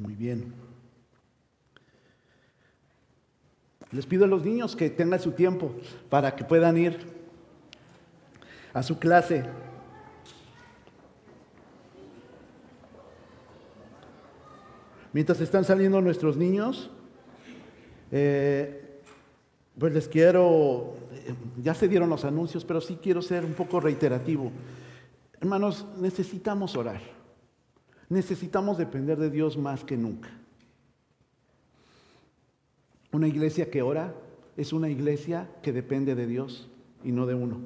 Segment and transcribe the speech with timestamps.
[0.00, 0.54] Muy bien.
[3.92, 5.74] Les pido a los niños que tengan su tiempo
[6.08, 6.98] para que puedan ir
[8.72, 9.44] a su clase.
[15.12, 16.88] Mientras están saliendo nuestros niños,
[18.10, 19.02] eh,
[19.78, 20.94] pues les quiero,
[21.62, 24.50] ya se dieron los anuncios, pero sí quiero ser un poco reiterativo.
[25.40, 27.19] Hermanos, necesitamos orar.
[28.10, 30.28] Necesitamos depender de Dios más que nunca.
[33.12, 34.14] Una iglesia que ora
[34.56, 36.68] es una iglesia que depende de Dios
[37.02, 37.60] y no de uno.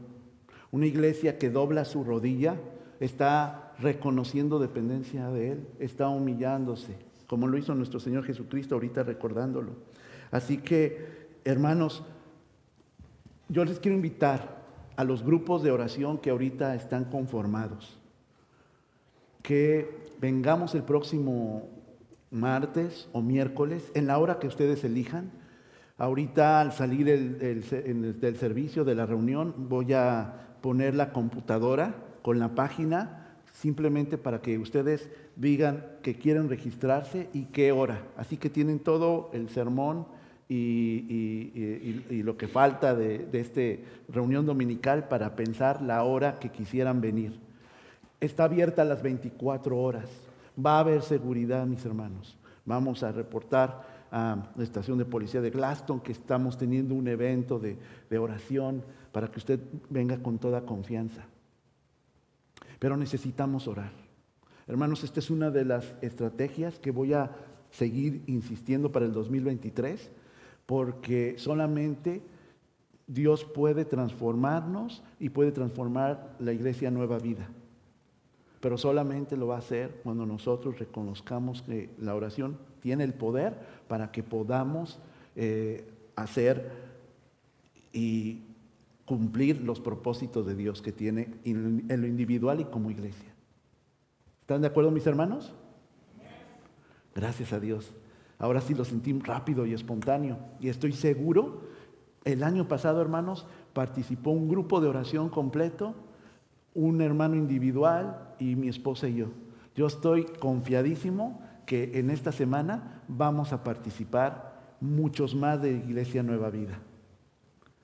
[0.71, 2.57] Una iglesia que dobla su rodilla
[3.01, 6.95] está reconociendo dependencia de Él, está humillándose,
[7.27, 9.73] como lo hizo nuestro Señor Jesucristo ahorita recordándolo.
[10.31, 12.05] Así que, hermanos,
[13.49, 14.63] yo les quiero invitar
[14.97, 17.99] a los grupos de oración que ahorita están conformados,
[19.45, 21.69] que vengamos el próximo
[22.31, 25.31] martes o miércoles, en la hora que ustedes elijan.
[25.99, 32.55] Ahorita al salir del servicio, de la reunión, voy a poner la computadora con la
[32.55, 38.01] página simplemente para que ustedes digan que quieren registrarse y qué hora.
[38.17, 40.07] Así que tienen todo el sermón
[40.49, 47.03] y, lo que falta de, de esta reunión dominical para pensar la hora que quisieran
[47.03, 47.44] venir.
[48.25, 50.09] Está abierta a las 24 horas.
[50.59, 52.39] Va a haber seguridad, mis hermanos.
[52.65, 57.59] Vamos a reportar a la estación de policía de Glaston que estamos teniendo un evento
[57.59, 57.77] de,
[58.09, 61.27] de oración para que usted venga con toda confianza.
[62.79, 63.93] Pero necesitamos orar.
[64.67, 67.31] Hermanos, esta es una de las estrategias que voy a
[67.71, 70.11] seguir insistiendo para el 2023,
[70.65, 72.23] porque solamente
[73.07, 77.51] Dios puede transformarnos y puede transformar la iglesia Nueva Vida
[78.65, 83.55] pero solamente lo va a hacer cuando nosotros reconozcamos que la oración tiene el poder
[83.89, 84.99] para que podamos
[85.37, 86.73] eh, hacer
[87.93, 88.41] y
[89.05, 93.35] cumplir los propósitos de Dios que tiene en lo individual y como iglesia.
[94.41, 95.53] ¿Están de acuerdo mis hermanos?
[97.15, 97.93] Gracias a Dios.
[98.39, 100.39] Ahora sí lo sentí rápido y espontáneo.
[100.59, 101.65] Y estoy seguro,
[102.25, 103.45] el año pasado, hermanos,
[103.75, 105.95] participó un grupo de oración completo
[106.75, 109.29] un hermano individual y mi esposa y yo.
[109.75, 116.51] Yo estoy confiadísimo que en esta semana vamos a participar muchos más de Iglesia Nueva
[116.51, 116.79] Vida.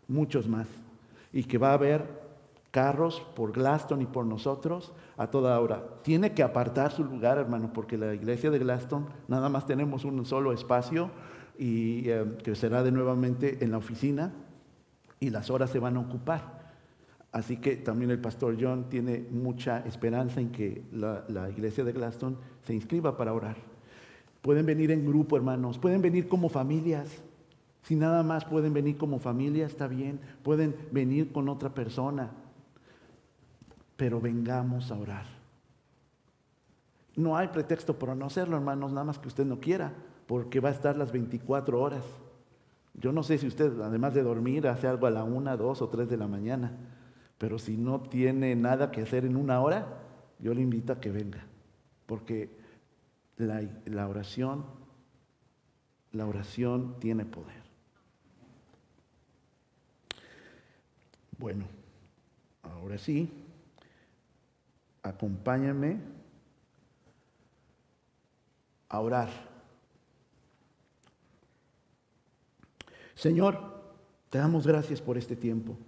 [0.08, 0.66] Muchos más.
[1.32, 2.20] Y que va a haber
[2.70, 5.82] carros por Glaston y por nosotros a toda hora.
[6.02, 10.24] Tiene que apartar su lugar, hermano, porque la iglesia de Glaston nada más tenemos un
[10.24, 11.10] solo espacio
[11.58, 14.32] y eh, que será de nuevamente en la oficina
[15.18, 16.59] y las horas se van a ocupar.
[17.32, 22.36] Así que también el pastor John tiene mucha esperanza en que la, iglesia de Glaston
[22.62, 23.56] se inscriba para orar.
[24.42, 27.22] Pueden venir en grupo, hermanos, pueden venir como familias.
[27.82, 30.18] Si nada más pueden venir como familia, está bien.
[30.42, 32.30] Pueden venir con otra persona.
[33.96, 35.26] Pero vengamos a orar.
[37.14, 39.92] No hay pretexto para no hacerlo, hermanos, nada más que usted no quiera,
[40.26, 42.04] porque va a estar las 24 horas.
[42.94, 45.88] Yo no sé si usted, además de dormir, hace algo a la una, dos o
[45.88, 46.72] tres de la mañana.
[47.40, 49.98] Pero si no tiene nada que hacer en una hora,
[50.40, 51.42] yo le invito a que venga.
[52.04, 52.50] Porque
[53.38, 54.66] la, la oración,
[56.12, 57.62] la oración tiene poder.
[61.38, 61.64] Bueno,
[62.62, 63.32] ahora sí,
[65.02, 65.98] acompáñame
[68.90, 69.30] a orar.
[73.14, 73.82] Señor,
[74.28, 75.78] te damos gracias por este tiempo.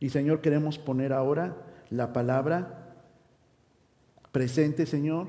[0.00, 1.56] Y Señor, queremos poner ahora
[1.90, 2.94] la palabra
[4.32, 5.28] presente, Señor,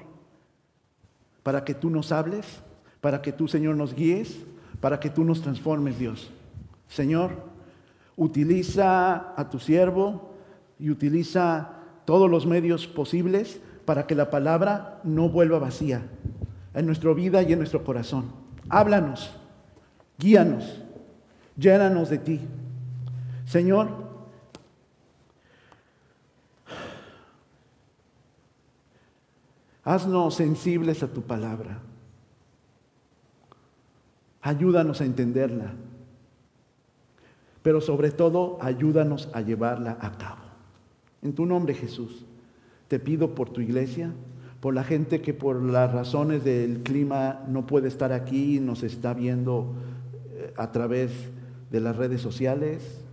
[1.44, 2.46] para que tú nos hables,
[3.00, 4.40] para que tú, Señor, nos guíes,
[4.82, 6.32] para que tú nos transformes, Dios.
[6.88, 7.32] Señor,
[8.16, 10.34] utiliza a tu siervo
[10.80, 11.74] y utiliza
[12.06, 16.02] todos los medios posibles para que la palabra no vuelva vacía
[16.74, 18.26] en nuestra vida y en nuestro corazón.
[18.70, 19.32] Háblanos,
[20.20, 20.82] guíanos,
[21.58, 22.42] llénanos de ti.
[23.46, 24.07] Señor,
[29.88, 31.80] Haznos sensibles a tu palabra.
[34.42, 35.76] Ayúdanos a entenderla.
[37.64, 40.42] Pero sobre todo, ayúdanos a llevarla a cabo.
[41.22, 42.26] En tu nombre, Jesús,
[42.90, 44.12] te pido por tu iglesia,
[44.60, 48.84] por la gente que por las razones del clima no puede estar aquí y nos
[48.84, 49.74] está viendo
[50.34, 51.14] eh, a través
[51.72, 53.06] de las redes sociales,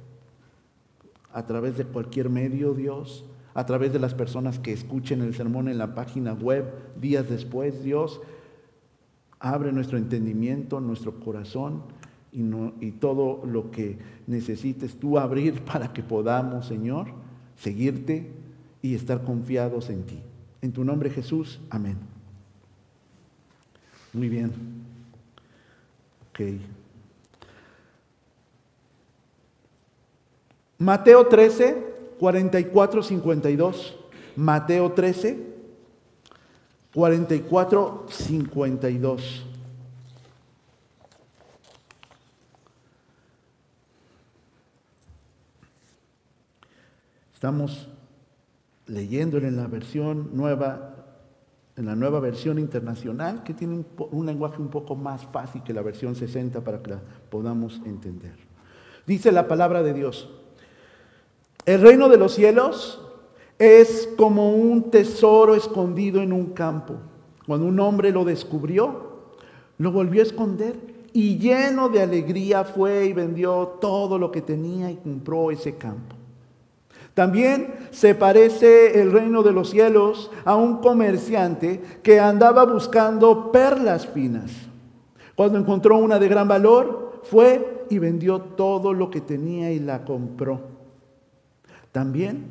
[1.32, 5.68] a través de cualquier medio, Dios a través de las personas que escuchen el sermón
[5.68, 6.66] en la página web
[7.00, 8.20] días después, Dios.
[9.38, 11.82] Abre nuestro entendimiento, nuestro corazón
[12.32, 12.42] y,
[12.80, 17.08] y todo lo que necesites tú abrir para que podamos, Señor,
[17.56, 18.30] seguirte
[18.82, 20.18] y estar confiados en ti.
[20.60, 21.96] En tu nombre Jesús, amén.
[24.12, 24.52] Muy bien.
[26.30, 26.40] Ok.
[30.78, 33.96] Mateo 13, 44, 52.
[34.37, 35.55] Mateo 13,
[36.93, 39.46] 44, 52.
[47.34, 47.88] Estamos
[48.87, 50.94] leyéndolo en la versión nueva,
[51.76, 55.75] en la nueva versión internacional, que tiene un, un, lenguaje un poco más fácil que
[55.75, 57.00] la versión 60 para que la
[57.31, 58.34] podamos entender.
[59.06, 60.31] Dice la palabra de Dios,
[61.66, 63.00] el reino de los cielos
[63.58, 66.94] es como un tesoro escondido en un campo.
[67.46, 69.14] Cuando un hombre lo descubrió,
[69.78, 70.76] lo volvió a esconder
[71.12, 76.16] y lleno de alegría fue y vendió todo lo que tenía y compró ese campo.
[77.14, 84.06] También se parece el reino de los cielos a un comerciante que andaba buscando perlas
[84.08, 84.50] finas.
[85.37, 90.05] Cuando encontró una de gran valor, fue y vendió todo lo que tenía y la
[90.05, 90.74] compró.
[91.94, 92.46] También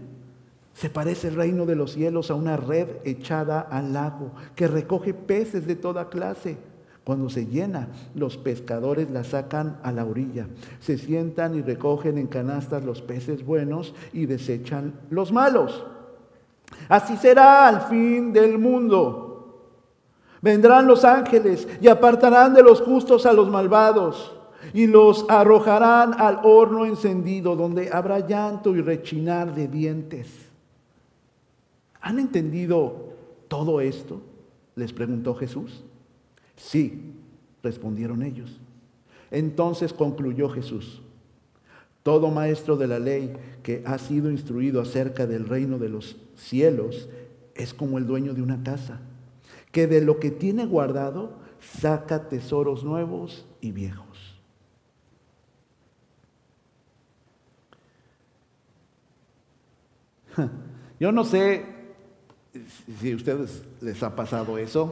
[0.73, 5.13] se parece el reino de los cielos a una red echada al lago que recoge
[5.13, 6.55] peces de toda clase.
[7.03, 10.47] Cuando se llena, los pescadores la sacan a la orilla,
[10.79, 15.85] se sientan y recogen en canastas los peces buenos y desechan los malos.
[16.87, 19.67] Así será al fin del mundo.
[20.41, 24.37] Vendrán los ángeles y apartarán de los justos a los malvados
[24.73, 30.27] y los arrojarán al horno encendido donde habrá llanto y rechinar de dientes.
[32.01, 33.13] ¿Han entendido
[33.47, 34.21] todo esto?
[34.75, 35.83] Les preguntó Jesús.
[36.55, 37.13] Sí,
[37.61, 38.59] respondieron ellos.
[39.31, 41.01] Entonces concluyó Jesús.
[42.03, 43.33] Todo maestro de la ley
[43.63, 47.07] que ha sido instruido acerca del reino de los cielos
[47.55, 48.99] es como el dueño de una casa,
[49.71, 54.12] que de lo que tiene guardado saca tesoros nuevos y viejos.
[60.99, 61.65] Yo no sé
[62.99, 64.89] si a ustedes les ha pasado eso,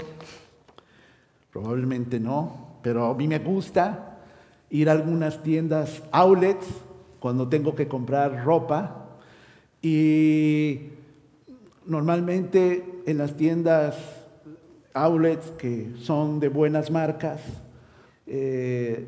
[1.51, 4.19] probablemente no, pero a mí me gusta
[4.69, 6.65] ir a algunas tiendas outlets
[7.19, 9.17] cuando tengo que comprar ropa
[9.81, 10.89] y
[11.85, 13.97] normalmente en las tiendas
[14.93, 17.41] outlets que son de buenas marcas,
[18.25, 19.07] eh,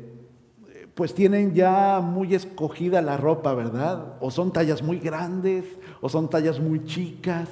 [0.94, 4.16] pues tienen ya muy escogida la ropa, ¿verdad?
[4.20, 5.64] O son tallas muy grandes,
[6.04, 7.48] o son tallas muy chicas,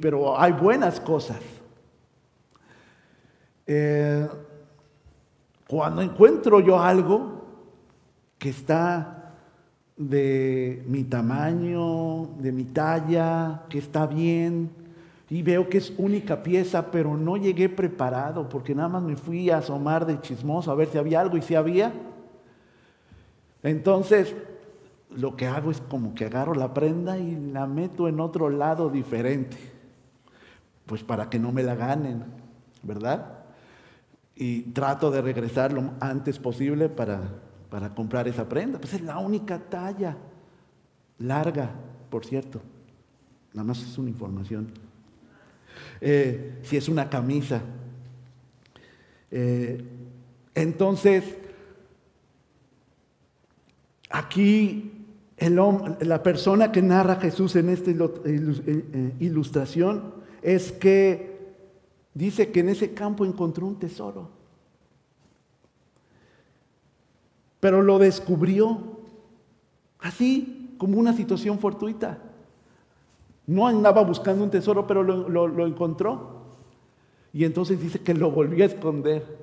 [0.00, 1.40] pero hay buenas cosas.
[3.66, 4.28] Eh,
[5.66, 7.44] cuando encuentro yo algo
[8.38, 9.32] que está
[9.96, 14.70] de mi tamaño, de mi talla, que está bien,
[15.28, 19.50] y veo que es única pieza, pero no llegué preparado porque nada más me fui
[19.50, 21.92] a asomar de chismoso a ver si había algo y si había.
[23.64, 24.36] Entonces,
[25.16, 28.90] lo que hago es como que agarro la prenda y la meto en otro lado
[28.90, 29.56] diferente,
[30.86, 32.24] pues para que no me la ganen,
[32.82, 33.38] ¿verdad?
[34.36, 37.20] Y trato de regresar lo antes posible para,
[37.68, 40.16] para comprar esa prenda, pues es la única talla,
[41.18, 41.70] larga,
[42.08, 42.60] por cierto,
[43.52, 44.72] nada más es una información.
[46.00, 47.60] Eh, si es una camisa.
[49.30, 49.84] Eh,
[50.54, 51.24] entonces,
[54.08, 54.99] aquí
[55.48, 61.54] la persona que narra Jesús en esta eh, ilustración es que
[62.12, 64.28] dice que en ese campo encontró un tesoro.
[67.58, 69.00] Pero lo descubrió
[69.98, 72.18] así, como una situación fortuita.
[73.46, 76.40] No andaba buscando un tesoro, pero lo encontró.
[77.32, 79.38] Y entonces dice que lo volvió a esconder,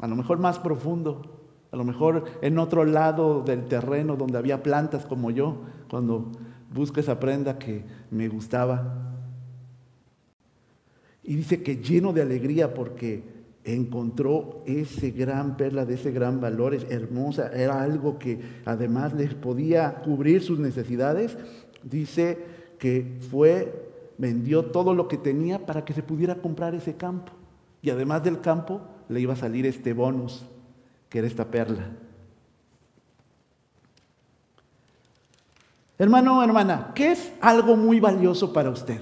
[0.00, 1.35] a lo mejor más profundo.
[1.76, 5.58] A lo mejor en otro lado del terreno donde había plantas como yo,
[5.90, 6.32] cuando
[6.72, 9.12] busco esa prenda que me gustaba.
[11.22, 13.24] Y dice que lleno de alegría porque
[13.62, 19.34] encontró ese gran perla de ese gran valor, es hermosa, era algo que además les
[19.34, 21.36] podía cubrir sus necesidades.
[21.82, 22.38] Dice
[22.78, 27.32] que fue, vendió todo lo que tenía para que se pudiera comprar ese campo.
[27.82, 28.80] Y además del campo
[29.10, 30.46] le iba a salir este bonus
[31.08, 31.90] que era esta perla.
[35.98, 39.00] Hermano hermana, ¿qué es algo muy valioso para usted?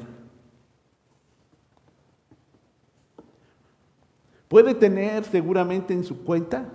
[4.48, 6.68] Puede tener seguramente en su cuenta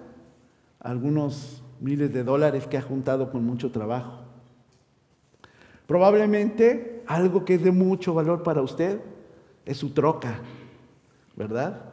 [0.80, 4.20] algunos miles de dólares que ha juntado con mucho trabajo.
[5.88, 9.00] Probablemente algo que es de mucho valor para usted
[9.66, 10.40] es su troca,
[11.36, 11.89] ¿verdad?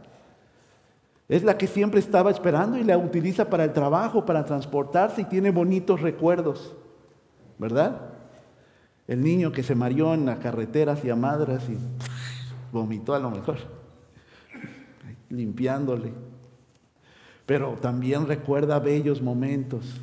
[1.28, 5.25] Es la que siempre estaba esperando y la utiliza para el trabajo, para transportarse y
[5.25, 6.75] tiene bonitos recuerdos,
[7.59, 8.00] ¿verdad?
[9.09, 11.76] El niño que se mareó en la carretera hacia Madras y
[12.71, 13.56] vomitó a lo mejor,
[15.28, 16.12] limpiándole.
[17.45, 20.00] Pero también recuerda bellos momentos,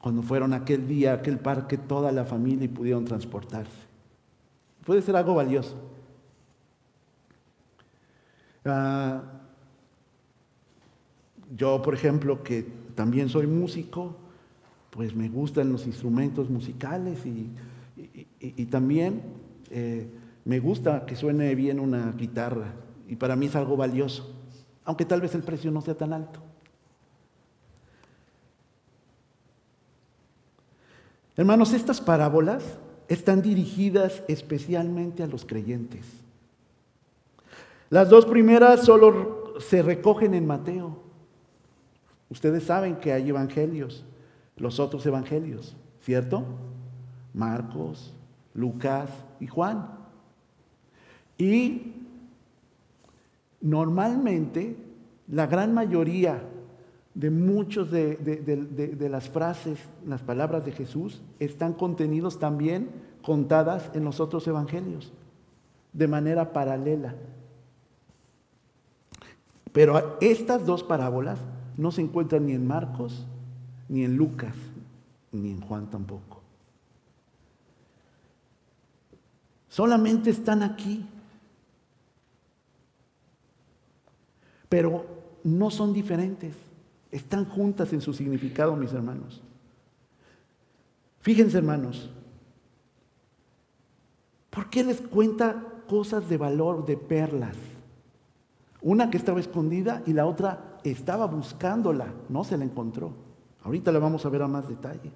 [0.00, 3.88] cuando fueron aquel día, aquel parque, toda la familia y pudieron transportarse.
[4.84, 5.76] Puede ser algo valioso.
[8.64, 9.37] Ah,
[11.56, 14.16] yo, por ejemplo, que también soy músico,
[14.90, 17.50] pues me gustan los instrumentos musicales y,
[18.66, 19.22] también
[19.70, 20.08] eh,
[20.44, 22.72] me gusta que suene bien una guitarra
[23.08, 24.34] y para mí es algo valioso,
[24.84, 26.40] aunque tal vez el precio no sea tan alto.
[31.36, 32.64] Hermanos, estas parábolas
[33.08, 36.04] están dirigidas especialmente a los creyentes.
[37.90, 41.07] Las dos primeras solo se recogen en Mateo.
[42.30, 44.04] Ustedes saben que hay evangelios,
[44.56, 46.44] los otros evangelios, ¿cierto?
[47.32, 48.12] Marcos,
[48.54, 49.88] Lucas y Juan.
[51.38, 51.94] Y
[53.60, 54.76] normalmente
[55.28, 56.42] la gran mayoría
[57.14, 62.90] de muchos de, de, las frases, las palabras de Jesús, están contenidos también
[63.22, 65.12] contadas en los otros evangelios,
[65.92, 67.14] de manera paralela.
[69.72, 71.38] Pero estas dos parábolas
[71.78, 73.24] no se encuentran ni en Marcos,
[73.88, 74.54] ni en Lucas,
[75.30, 76.42] ni en Juan tampoco.
[79.68, 81.06] Solamente están aquí.
[84.68, 85.06] Pero
[85.44, 86.56] no son diferentes.
[87.12, 89.40] Están juntas en su significado, mis hermanos.
[91.20, 92.10] Fíjense, hermanos,
[94.50, 97.56] ¿por qué les cuenta cosas de valor, de perlas?
[98.82, 103.12] Una que estaba escondida y la otra estaba buscándola, no se la encontró.
[103.62, 105.12] Ahorita la vamos a ver a más detalle.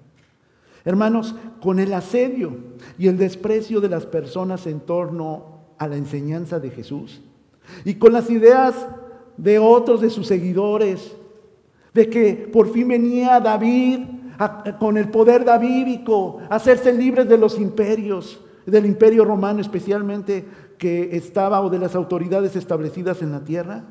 [0.85, 2.57] Hermanos, con el asedio
[2.97, 7.21] y el desprecio de las personas en torno a la enseñanza de Jesús
[7.85, 8.75] y con las ideas
[9.37, 11.15] de otros de sus seguidores,
[11.93, 13.99] de que por fin venía David
[14.79, 20.45] con el poder davídico a hacerse libres de los imperios, del imperio romano especialmente
[20.77, 23.83] que estaba o de las autoridades establecidas en la tierra.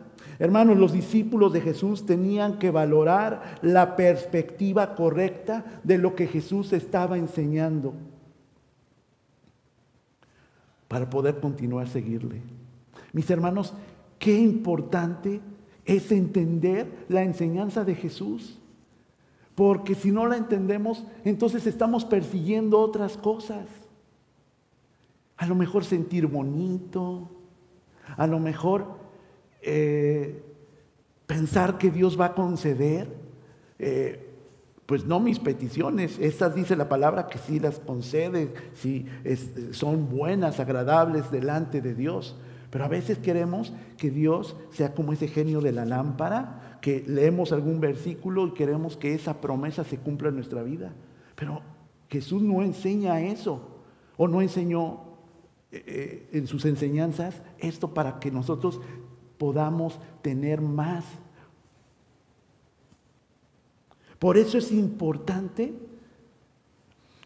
[0.42, 6.72] Hermanos, los discípulos de Jesús tenían que valorar la perspectiva correcta de lo que Jesús
[6.72, 7.94] estaba enseñando
[10.88, 12.42] para poder continuar a seguirle.
[13.12, 13.72] Mis hermanos,
[14.18, 15.40] qué importante
[15.84, 18.58] es entender la enseñanza de Jesús.
[19.54, 23.68] Porque si no la entendemos, entonces estamos persiguiendo otras cosas.
[25.36, 27.30] A lo mejor sentir bonito,
[28.16, 29.01] a lo mejor
[29.62, 30.42] eh,
[31.26, 33.08] pensar que Dios va a conceder,
[33.78, 34.28] eh,
[34.86, 39.06] pues no mis peticiones, estas dice la palabra que sí las concede, sí
[39.70, 42.36] son buenas, agradables delante de Dios.
[42.68, 47.52] Pero a veces queremos que Dios sea como ese genio de la lámpara, que leemos
[47.52, 50.92] algún versículo y queremos que esa promesa se cumpla en nuestra vida.
[51.36, 51.60] Pero
[52.08, 53.60] Jesús no enseña eso,
[54.16, 55.00] o no enseñó
[55.70, 58.80] eh, en sus enseñanzas esto para que nosotros
[59.42, 61.04] podamos tener más.
[64.20, 65.74] Por eso es importante,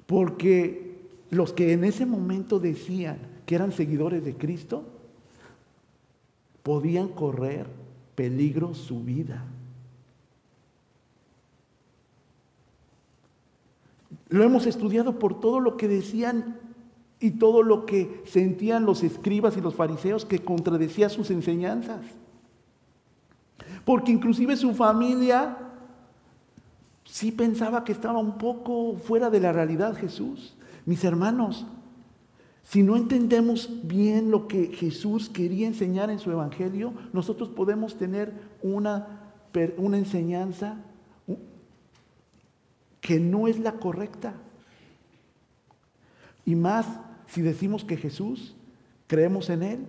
[0.06, 0.96] porque
[1.28, 4.84] los que en ese momento decían que eran seguidores de Cristo,
[6.62, 7.66] podían correr
[8.14, 9.44] peligro su vida.
[14.30, 16.65] Lo hemos estudiado por todo lo que decían
[17.20, 22.00] y todo lo que sentían los escribas y los fariseos que contradecía sus enseñanzas.
[23.84, 25.56] Porque inclusive su familia
[27.04, 30.56] sí pensaba que estaba un poco fuera de la realidad Jesús.
[30.84, 31.66] Mis hermanos,
[32.62, 38.32] si no entendemos bien lo que Jesús quería enseñar en su evangelio, nosotros podemos tener
[38.60, 39.20] una,
[39.78, 40.76] una enseñanza
[43.00, 44.34] que no es la correcta.
[46.46, 46.86] Y más
[47.26, 48.54] si decimos que Jesús,
[49.08, 49.86] creemos en Él,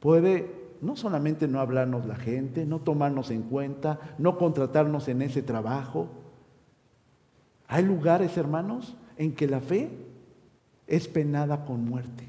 [0.00, 5.42] puede no solamente no hablarnos la gente, no tomarnos en cuenta, no contratarnos en ese
[5.42, 6.08] trabajo.
[7.66, 9.90] Hay lugares, hermanos, en que la fe
[10.86, 12.28] es penada con muerte.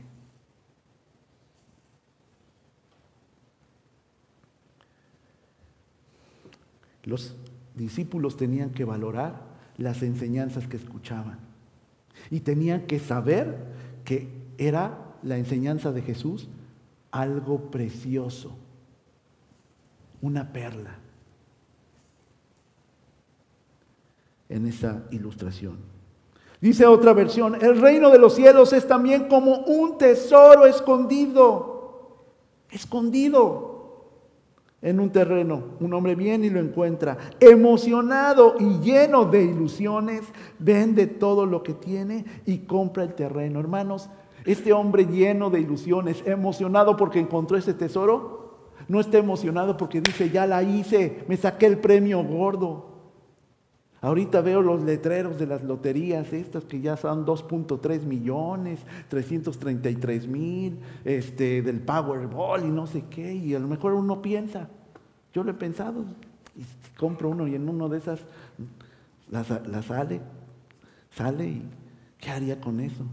[7.04, 7.36] Los
[7.76, 9.42] discípulos tenían que valorar
[9.78, 11.49] las enseñanzas que escuchaban
[12.30, 13.58] y tenían que saber
[14.06, 16.48] que era la enseñanza de Jesús
[17.12, 18.52] algo precioso,
[20.22, 20.98] una perla.
[24.48, 25.78] En esa ilustración.
[26.62, 32.26] Dice otra versión, el reino de los cielos es también como un tesoro escondido,
[32.70, 33.79] escondido
[34.82, 35.64] en un terreno.
[35.80, 40.22] Un hombre viene y lo encuentra, emocionado y lleno de ilusiones,
[40.58, 43.60] vende todo lo que tiene y compra el terreno.
[43.60, 44.10] Hermanos,
[44.46, 48.58] este hombre lleno de ilusiones, emocionado porque encontró ese tesoro,
[48.88, 52.89] no está emocionado porque dice, ya la hice, me saqué el premio gordo.
[54.02, 58.80] Ahorita veo los letreros de las loterías, estas que ya son 2.3 millones,
[59.10, 64.70] 333 mil, este, del Powerball y no sé qué, y a lo mejor uno piensa,
[65.34, 66.06] yo lo he pensado,
[66.56, 66.64] y
[66.98, 68.22] compro uno y en uno de esas
[69.30, 69.44] la,
[69.84, 70.22] sale,
[71.12, 71.70] sale y
[72.20, 73.04] ¿qué haría con eso?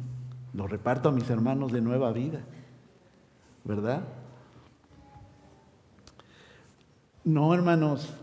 [0.55, 2.41] Lo reparto a mis hermanos de nueva vida,
[3.65, 4.05] ¿verdad?
[7.25, 8.15] No, hermanos,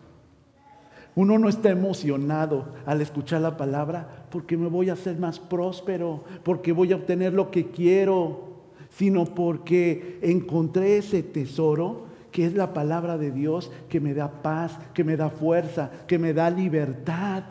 [1.15, 6.23] uno no está emocionado al escuchar la palabra porque me voy a hacer más próspero,
[6.43, 8.53] porque voy a obtener lo que quiero,
[8.89, 14.79] sino porque encontré ese tesoro que es la palabra de Dios que me da paz,
[14.93, 17.43] que me da fuerza, que me da libertad,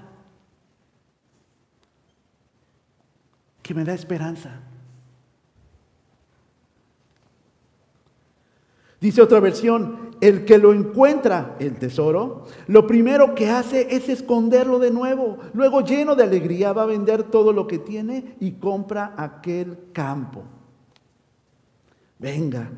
[3.63, 4.61] que me da esperanza.
[9.03, 14.79] Dice otra versión, el que lo encuentra, el tesoro, lo primero que hace es esconderlo
[14.79, 15.39] de nuevo.
[15.55, 20.45] Luego lleno de alegría va a vender todo lo que tiene y compra aquel campo.
[22.21, 22.71] Venga.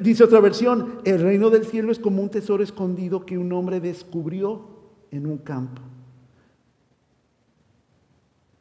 [0.00, 3.80] Dice otra versión, el reino del cielo es como un tesoro escondido que un hombre
[3.80, 4.68] descubrió
[5.10, 5.82] en un campo.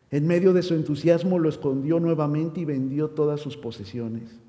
[0.09, 4.42] En medio de su entusiasmo lo escondió nuevamente y vendió todas sus posesiones.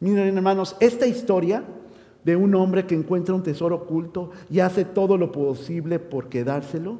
[0.00, 1.64] Miren hermanos, esta historia
[2.24, 6.98] de un hombre que encuentra un tesoro oculto y hace todo lo posible por quedárselo,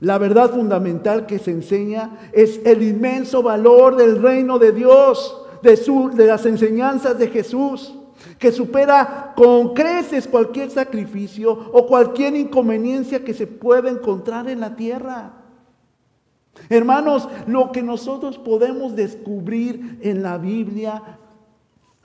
[0.00, 5.80] la verdad fundamental que se enseña es el inmenso valor del reino de Dios, de,
[6.14, 7.94] de las enseñanzas de Jesús,
[8.38, 14.76] que supera con creces cualquier sacrificio o cualquier inconveniencia que se pueda encontrar en la
[14.76, 15.32] tierra.
[16.68, 21.18] Hermanos, lo que nosotros podemos descubrir en la Biblia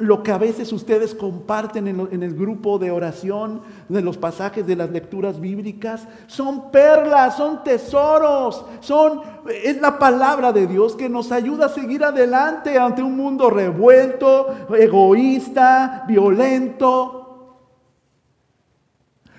[0.02, 4.76] lo que a veces ustedes comparten en, el grupo de oración de los pasajes de
[4.76, 9.22] las lecturas bíblicas, son perlas, son tesoros, son,
[9.64, 14.68] es la palabra de Dios que nos ayuda a seguir adelante ante un mundo revuelto,
[14.76, 17.58] egoísta, violento.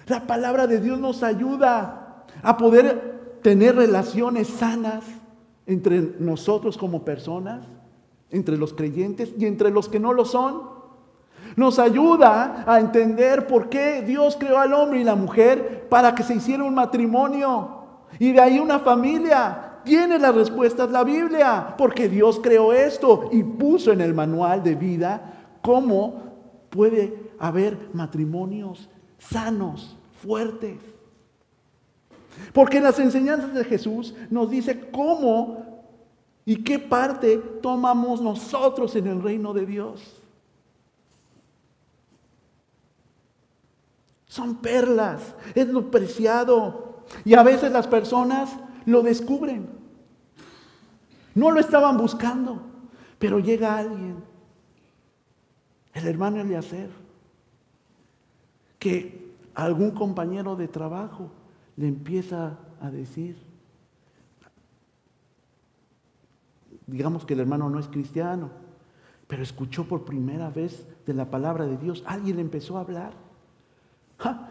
[0.06, 5.04] La palabra de Dios nos ayuda a poder tener relaciones sanas
[5.66, 7.64] entre nosotros como personas
[8.32, 10.72] entre los creyentes y entre los que no lo son.
[11.54, 16.22] Nos ayuda a entender por qué Dios creó al hombre y la mujer para que
[16.22, 17.82] se hiciera un matrimonio
[18.18, 19.68] y de ahí una familia.
[19.84, 24.74] Tiene las respuestas la Biblia, porque Dios creó esto y puso en el manual de
[24.74, 26.22] vida cómo
[26.70, 30.78] puede haber matrimonios sanos, fuertes.
[32.52, 35.71] Porque las enseñanzas de Jesús nos dice cómo
[36.44, 40.20] ¿Y qué parte tomamos nosotros en el reino de Dios?
[44.26, 47.04] Son perlas, es lo preciado.
[47.24, 48.50] Y a veces las personas
[48.86, 49.68] lo descubren.
[51.34, 52.60] No lo estaban buscando,
[53.18, 54.22] pero llega alguien,
[55.94, 56.90] el hermano Eliacer,
[58.78, 61.30] que algún compañero de trabajo
[61.76, 63.36] le empieza a decir,
[66.92, 68.50] digamos que el hermano no es cristiano,
[69.26, 73.12] pero escuchó por primera vez de la palabra de Dios, alguien empezó a hablar.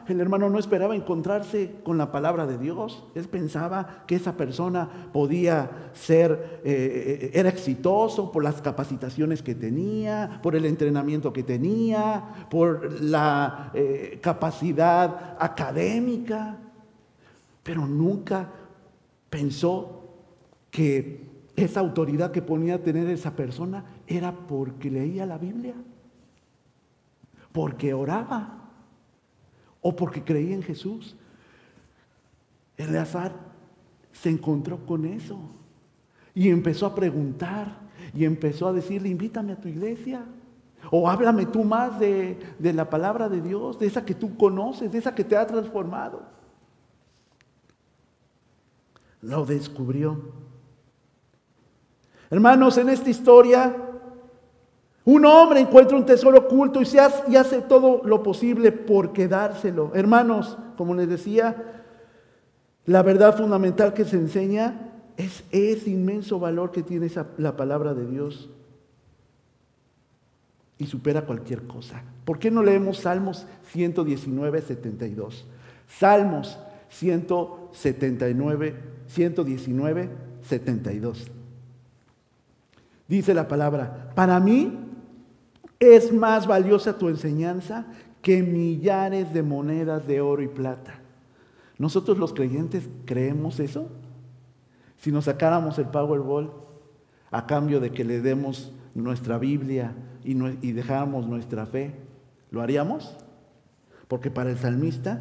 [0.08, 3.06] El hermano no esperaba encontrarse con la palabra de Dios.
[3.16, 9.56] Él pensaba que esa persona podía ser, eh, eh, era exitoso por las capacitaciones que
[9.56, 16.58] tenía, por el entrenamiento que tenía, por la eh, capacidad académica,
[17.64, 18.50] pero nunca
[19.30, 20.02] pensó
[20.70, 21.31] que
[21.62, 25.76] esa autoridad que ponía a tener esa persona era porque leía la Biblia,
[27.52, 28.70] porque oraba
[29.82, 31.16] o porque creía en Jesús.
[32.78, 33.34] Eleazar
[34.12, 35.40] se encontró con eso
[36.34, 37.80] y empezó a preguntar
[38.14, 40.26] y empezó a decirle, invítame a tu iglesia.
[40.90, 44.92] O háblame tú más de, de la palabra de Dios, de esa que tú conoces,
[44.92, 46.32] de esa que te ha transformado.
[49.22, 50.20] lo descubrió.
[52.32, 53.76] Hermanos, en esta historia,
[55.04, 59.12] un hombre encuentra un tesoro oculto y, se hace, y hace todo lo posible por
[59.12, 59.92] quedárselo.
[59.94, 61.84] Hermanos, como les decía,
[62.86, 68.08] la verdad fundamental que se enseña es ese inmenso valor que tiene la palabra de
[68.08, 68.50] Dios
[70.78, 72.02] y supera cualquier cosa.
[72.24, 75.46] ¿Por qué no leemos Salmos 119, 72?
[75.88, 76.58] Salmos
[76.90, 78.76] 179,
[79.08, 80.10] 119,
[80.44, 81.32] 72.
[83.12, 84.74] Dice la palabra, para mí
[85.82, 87.86] es más valiosa tu enseñanza
[88.22, 90.94] que millares de monedas de oro y plata.
[91.78, 93.90] ¿Nosotros los creyentes creemos eso?
[94.96, 96.54] Si nos sacáramos el Powerball
[97.32, 99.94] a cambio de que le demos nuestra Biblia
[100.24, 100.32] y,
[100.66, 101.94] y dejáramos nuestra fe,
[102.50, 103.18] ¿lo haríamos?
[104.08, 105.20] Porque para el salmista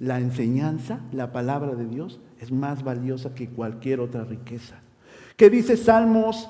[0.00, 4.76] la enseñanza, la palabra de Dios, es más valiosa que cualquier otra riqueza.
[5.36, 6.48] ¿Qué dice Salmos,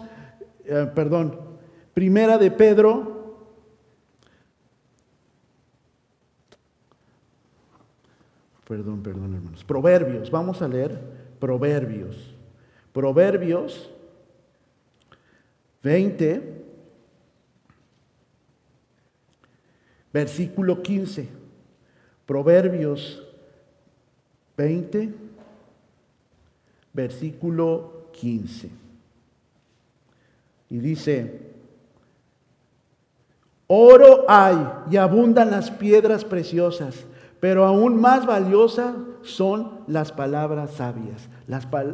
[0.67, 1.39] eh, perdón,
[1.95, 3.17] primera de Pedro?
[8.67, 9.63] Perdón, perdón, hermanos.
[9.65, 10.99] Proverbios, vamos a leer
[11.39, 12.35] Proverbios.
[12.93, 13.91] Proverbios
[15.83, 16.65] 20,
[20.13, 21.29] versículo 15.
[22.27, 23.23] Proverbios
[24.57, 25.15] 20,
[26.93, 28.86] versículo 15.
[30.69, 31.41] Y dice,
[33.67, 34.57] oro hay
[34.91, 37.05] y abundan las piedras preciosas,
[37.41, 41.29] pero aún más valiosas son las palabras sabias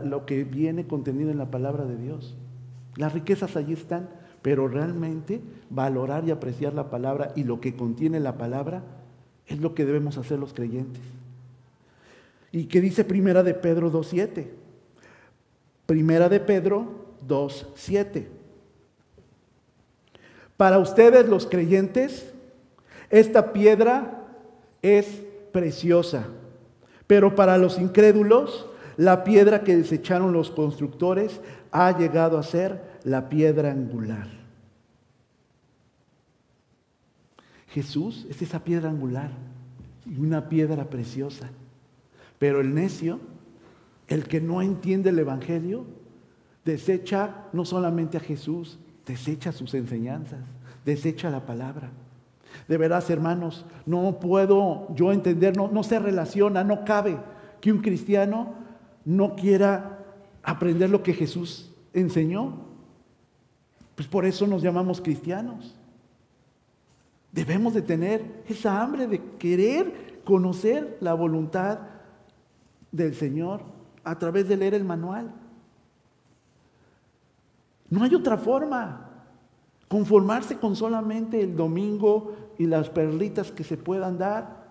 [0.05, 2.35] lo que viene contenido en la palabra de Dios.
[2.97, 4.09] Las riquezas allí están,
[4.41, 8.83] pero realmente valorar y apreciar la palabra y lo que contiene la palabra
[9.47, 11.03] es lo que debemos hacer los creyentes.
[12.51, 14.47] ¿Y qué dice Primera de Pedro 2.7?
[15.87, 16.87] Primera de Pedro
[17.27, 18.27] 2.7.
[20.57, 22.33] Para ustedes los creyentes,
[23.11, 24.25] esta piedra
[24.81, 26.27] es preciosa,
[27.07, 33.29] pero para los incrédulos, la piedra que desecharon los constructores ha llegado a ser la
[33.29, 34.29] piedra angular.
[37.69, 39.31] Jesús es esa piedra angular
[40.05, 41.49] y una piedra preciosa.
[42.39, 43.19] Pero el necio,
[44.09, 45.87] el que no entiende el Evangelio,
[46.65, 50.41] desecha no solamente a Jesús, desecha sus enseñanzas,
[50.85, 51.91] desecha la palabra.
[52.69, 57.19] De veras, hermanos, no puedo yo entender, no, no se relaciona, no cabe
[57.61, 58.55] que un cristiano
[59.05, 59.99] no quiera
[60.43, 62.55] aprender lo que Jesús enseñó.
[63.95, 65.77] Pues por eso nos llamamos cristianos.
[67.31, 71.81] Debemos de tener esa hambre de querer conocer la voluntad
[72.91, 73.63] del Señor
[74.05, 75.33] a través de leer el manual.
[77.93, 79.11] No hay otra forma.
[79.87, 84.63] Conformarse con solamente el domingo y las perlitas que se puedan dar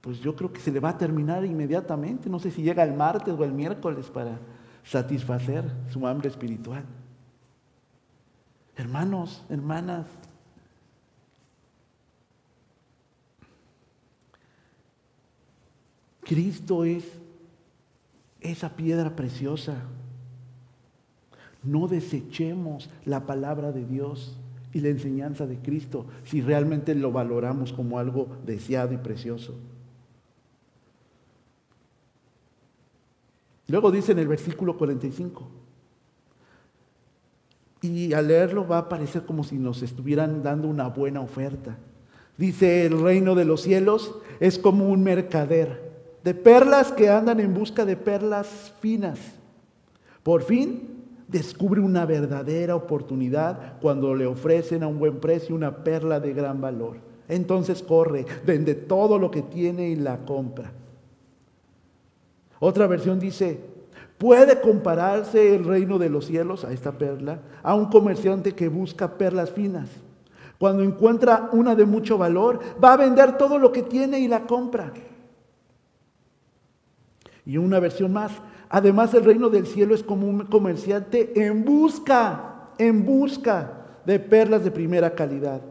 [0.00, 2.28] pues yo creo que se le va a terminar inmediatamente.
[2.28, 4.38] No sé si llega el martes o el miércoles para
[4.82, 6.84] satisfacer su hambre espiritual.
[8.74, 10.06] Hermanos, hermanas,
[16.22, 17.04] Cristo es
[18.40, 19.76] esa piedra preciosa.
[21.68, 24.38] No desechemos la palabra de Dios
[24.72, 29.54] y la enseñanza de Cristo si realmente lo valoramos como algo deseado y precioso.
[33.66, 35.46] Luego dice en el versículo 45,
[37.82, 41.76] y al leerlo va a parecer como si nos estuvieran dando una buena oferta.
[42.38, 45.86] Dice, el reino de los cielos es como un mercader
[46.24, 49.18] de perlas que andan en busca de perlas finas.
[50.22, 50.97] Por fin
[51.28, 56.60] descubre una verdadera oportunidad cuando le ofrecen a un buen precio una perla de gran
[56.60, 56.96] valor.
[57.28, 60.72] Entonces corre, vende todo lo que tiene y la compra.
[62.58, 63.60] Otra versión dice,
[64.16, 69.16] ¿puede compararse el reino de los cielos, a esta perla, a un comerciante que busca
[69.18, 69.88] perlas finas?
[70.58, 74.46] Cuando encuentra una de mucho valor, va a vender todo lo que tiene y la
[74.46, 74.92] compra.
[77.48, 78.30] Y una versión más,
[78.68, 84.64] además el reino del cielo es como un comerciante en busca, en busca de perlas
[84.64, 85.62] de primera calidad.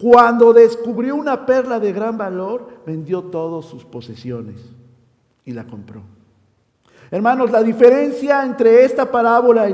[0.00, 4.56] Cuando descubrió una perla de gran valor, vendió todas sus posesiones
[5.44, 6.00] y la compró.
[7.10, 9.68] Hermanos, la diferencia entre esta parábola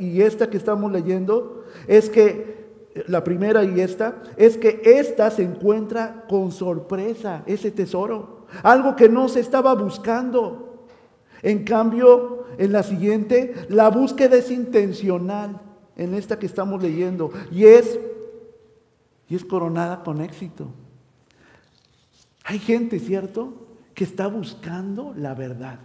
[0.00, 2.70] y, esta que estamos leyendo es que
[3.06, 9.10] la primera y esta, es que esta se encuentra con sorpresa, ese tesoro, algo que
[9.10, 10.71] no se estaba buscando.
[11.42, 15.60] En cambio, en la siguiente, la búsqueda es intencional,
[15.96, 17.98] en esta que estamos leyendo, y es,
[19.28, 20.68] y es coronada con éxito.
[22.44, 23.54] Hay gente, ¿cierto?,
[23.94, 25.78] que está buscando la verdad.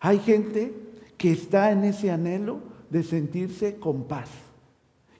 [0.00, 0.74] Hay gente
[1.16, 2.58] que está en ese anhelo
[2.90, 4.28] de sentirse con paz.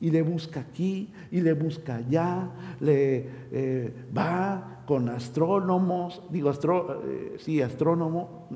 [0.02, 7.02] Y le busca aquí, y le busca allá, le eh, va con astrónomos, digo, astro,
[7.06, 8.48] eh, sí, astrónomo,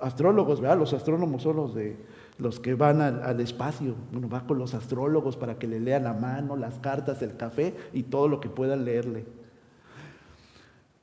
[0.00, 0.78] astrólogos, ¿verdad?
[0.78, 1.96] Los astrónomos son los de
[2.38, 3.94] los que van al, espacio.
[4.12, 7.74] Uno va con los astrólogos para que le lean la mano, las cartas, el café
[7.92, 9.24] y todo lo que puedan leerle.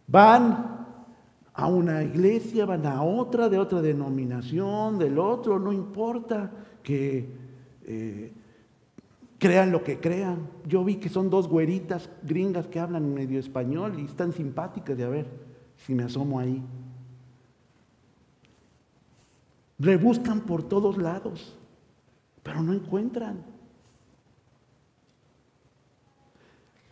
[0.08, 0.86] Van
[1.53, 6.51] a una iglesia, van a otra, de otra denominación, del otro, no importa
[6.84, 7.29] que
[7.86, 8.34] eh,
[9.43, 10.47] crean lo que crean.
[10.65, 15.03] Yo vi que son dos güeritas gringas que hablan medio español y están simpáticas de
[15.03, 15.27] a ver
[15.75, 16.63] si me asomo ahí.
[19.77, 21.60] Rebuscan por todos lados,
[22.41, 23.43] pero no encuentran.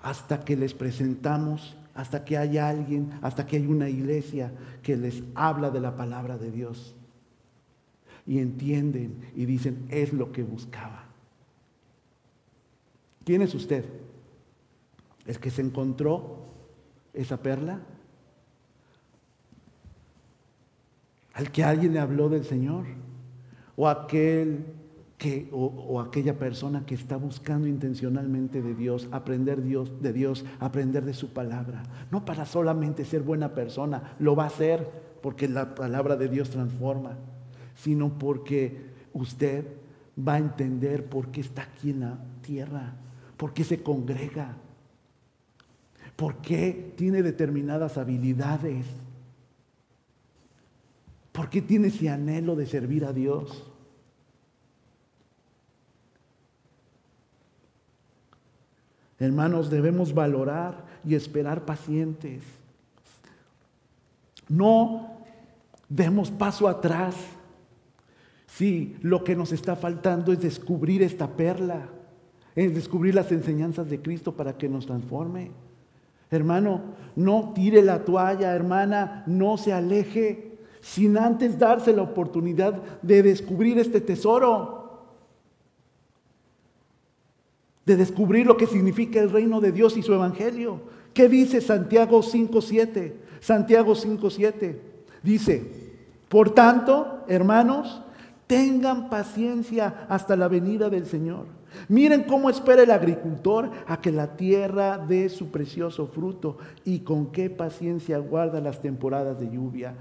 [0.01, 4.51] Hasta que les presentamos hasta que haya alguien, hasta que haya una iglesia
[4.83, 6.97] que les habla de la palabra de Dios.
[8.25, 11.10] Y entienden y dicen, es lo que buscaba.
[13.23, 13.85] ¿Quién es usted?
[15.25, 16.43] ¿El que se encontró
[17.13, 17.79] esa perla?
[21.33, 22.85] ¿Al que alguien le habló del Señor?
[23.75, 24.65] ¿O aquel
[25.51, 31.13] o, aquella persona que está buscando intencionalmente de Dios, aprender Dios, de Dios, aprender de
[31.13, 31.83] su palabra.
[32.09, 34.89] No para solamente ser buena persona, lo va a hacer
[35.21, 37.17] porque la palabra de Dios transforma,
[37.75, 38.77] sino porque
[39.13, 39.67] usted
[40.17, 42.95] va a entender por qué está aquí en la tierra,
[43.41, 44.55] por qué se congrega,
[46.15, 48.85] por qué tiene determinadas habilidades,
[51.31, 53.67] por qué tiene ese anhelo de servir a Dios.
[59.17, 62.43] Hermanos, debemos valorar y esperar pacientes.
[64.49, 65.17] No
[65.89, 67.15] demos paso atrás.
[68.45, 71.89] Sí, lo que nos está faltando es descubrir esta perla,
[72.55, 75.51] es descubrir las enseñanzas de Cristo para que nos transforme.
[76.29, 76.81] Hermano,
[77.15, 83.77] no tire la toalla, hermana, no se aleje sin antes darse la oportunidad de descubrir
[83.77, 84.81] este tesoro
[87.85, 90.81] de descubrir lo que significa el reino de Dios y su evangelio.
[91.13, 93.13] ¿Qué dice Santiago 5.7?
[93.39, 94.77] Santiago 5.7
[95.23, 95.71] dice,
[96.29, 98.01] por tanto, hermanos,
[98.47, 101.45] tengan paciencia hasta la venida del Señor.
[101.87, 107.27] Miren cómo espera el agricultor a que la tierra dé su precioso fruto y con
[107.31, 109.95] qué paciencia guarda las temporadas de lluvia.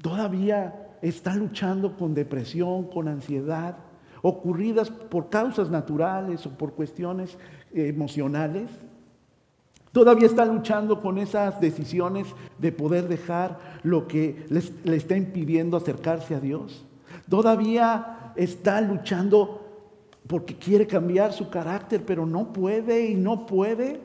[0.00, 3.76] Todavía está luchando con depresión, con ansiedad,
[4.22, 7.36] ocurridas por causas naturales o por cuestiones
[7.74, 8.70] eh, emocionales.
[9.92, 12.26] Todavía está luchando con esas decisiones
[12.58, 14.46] de poder dejar lo que
[14.84, 16.84] le está impidiendo acercarse a Dios.
[17.28, 19.60] Todavía está luchando
[20.26, 24.00] porque quiere cambiar su carácter, pero no puede y no puede.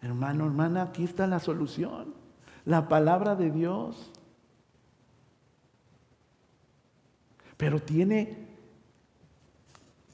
[0.00, 2.14] Hermano, hermana, aquí está la solución.
[2.64, 4.10] La palabra de Dios.
[7.56, 8.44] Pero tiene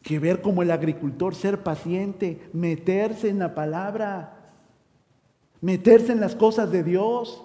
[0.03, 4.53] que ver como el agricultor, ser paciente, meterse en la palabra,
[5.61, 7.45] meterse en las cosas de Dios,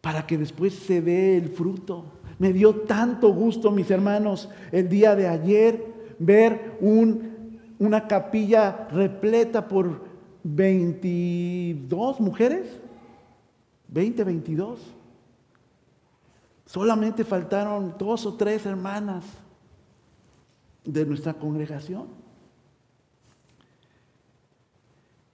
[0.00, 2.04] para que después se dé el fruto.
[2.40, 10.06] Me dio tanto gusto, mis hermanos, el día de ayer ver una capilla repleta por
[10.42, 12.80] 22 mujeres,
[13.88, 14.80] 20, 22.
[16.64, 19.26] Solamente faltaron dos o tres hermanas
[20.82, 22.06] de nuestra congregación.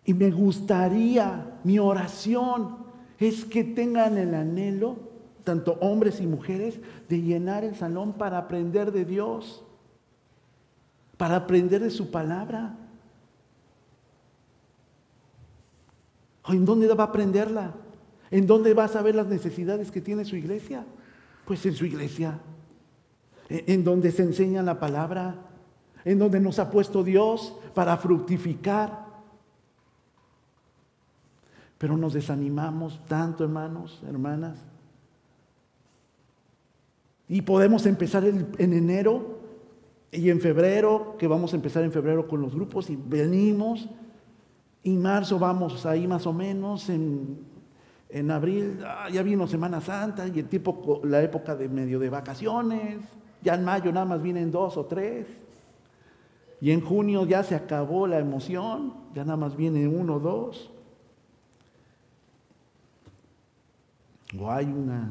[0.05, 2.79] Y me gustaría, mi oración
[3.21, 5.14] es que tengan el anhelo,
[5.46, 9.62] tanto hombres y mujeres, de llenar el salón para aprender de Dios,
[11.16, 12.76] para aprender de su palabra.
[16.48, 17.74] ¿En dónde va a aprenderla?
[18.32, 20.85] ¿En dónde va a saber las necesidades que tiene su iglesia?
[21.46, 22.40] Pues en su iglesia
[23.48, 25.37] en donde se enseña la palabra,
[26.04, 29.06] en donde nos ha puesto Dios para fructificar.
[31.78, 34.59] Pero nos desanimamos tanto, hermanos, hermanas.
[37.29, 39.41] Y podemos empezar en, enero
[40.12, 43.89] y en febrero, que vamos a empezar en febrero con los grupos, y venimos
[44.83, 47.39] Y marzo vamos ahí más o menos, en,
[48.09, 52.09] en abril ah, ya vino Semana Santa y el tipo, la época de medio de
[52.09, 52.99] vacaciones.
[53.43, 55.27] Ya en mayo nada más vienen dos o tres.
[56.61, 60.71] Y en junio ya se acabó la emoción, ya nada más viene uno o dos.
[64.39, 65.11] O hay una,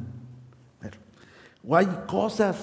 [1.68, 2.58] o hay cosas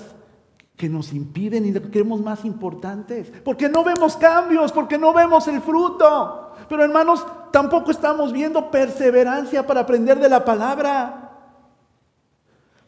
[0.77, 5.61] que nos impiden y queremos más importantes, porque no vemos cambios, porque no vemos el
[5.61, 6.55] fruto.
[6.69, 11.31] Pero hermanos, tampoco estamos viendo perseverancia para aprender de la palabra,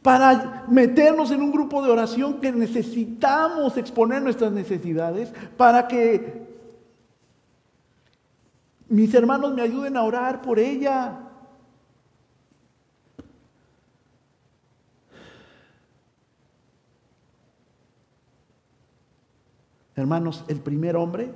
[0.02, 6.44] para meternos en un grupo de oración que necesitamos exponer nuestras necesidades, para que
[8.88, 11.23] mis hermanos me ayuden a orar por ella.
[19.96, 21.32] Hermanos, el primer hombre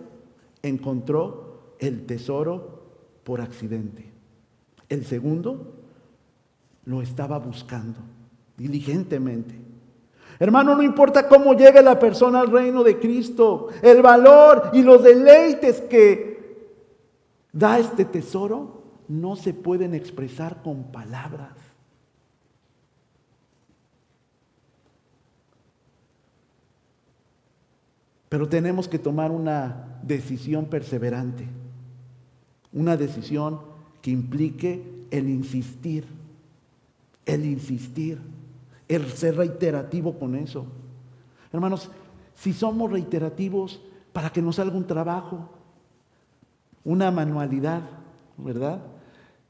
[0.62, 2.83] encontró el tesoro
[3.25, 4.11] por accidente.
[4.88, 5.75] El segundo
[6.85, 8.01] lo estaba buscando
[8.57, 9.55] diligentemente.
[10.38, 15.03] Hermano, no importa cómo llegue la persona al reino de Cristo, el valor y los
[15.03, 16.68] deleites que
[17.53, 21.67] da este tesoro no se pueden expresar con palabras.
[28.29, 31.47] Pero tenemos que tomar una decisión perseverante,
[32.73, 33.61] una decisión
[34.03, 36.05] que implique el insistir,
[37.25, 38.19] el insistir,
[38.88, 40.67] el ser reiterativo con eso.
[41.53, 41.91] Hermanos,
[42.35, 43.81] si somos reiterativos
[44.12, 45.49] para que nos salga un trabajo,
[46.85, 47.83] una manualidad,
[48.37, 48.81] ¿verdad?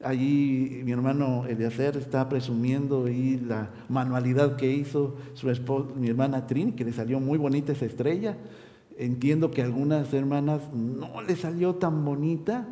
[0.02, 6.46] Allí mi hermano Eliacer está presumiendo y la manualidad que hizo su esposa, mi hermana
[6.46, 8.36] Trini, que le salió muy bonita esa estrella.
[8.98, 12.66] Entiendo que a algunas hermanas no le salió tan bonita,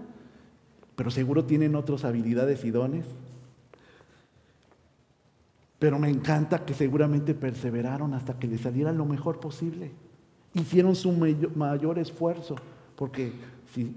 [0.97, 3.07] pero seguro tienen otras habilidades y dones.
[5.79, 9.93] Pero me encanta que seguramente perseveraron hasta que le saliera lo mejor posible.
[10.53, 12.57] Hicieron su mayor esfuerzo,
[12.97, 13.31] porque
[13.73, 13.95] si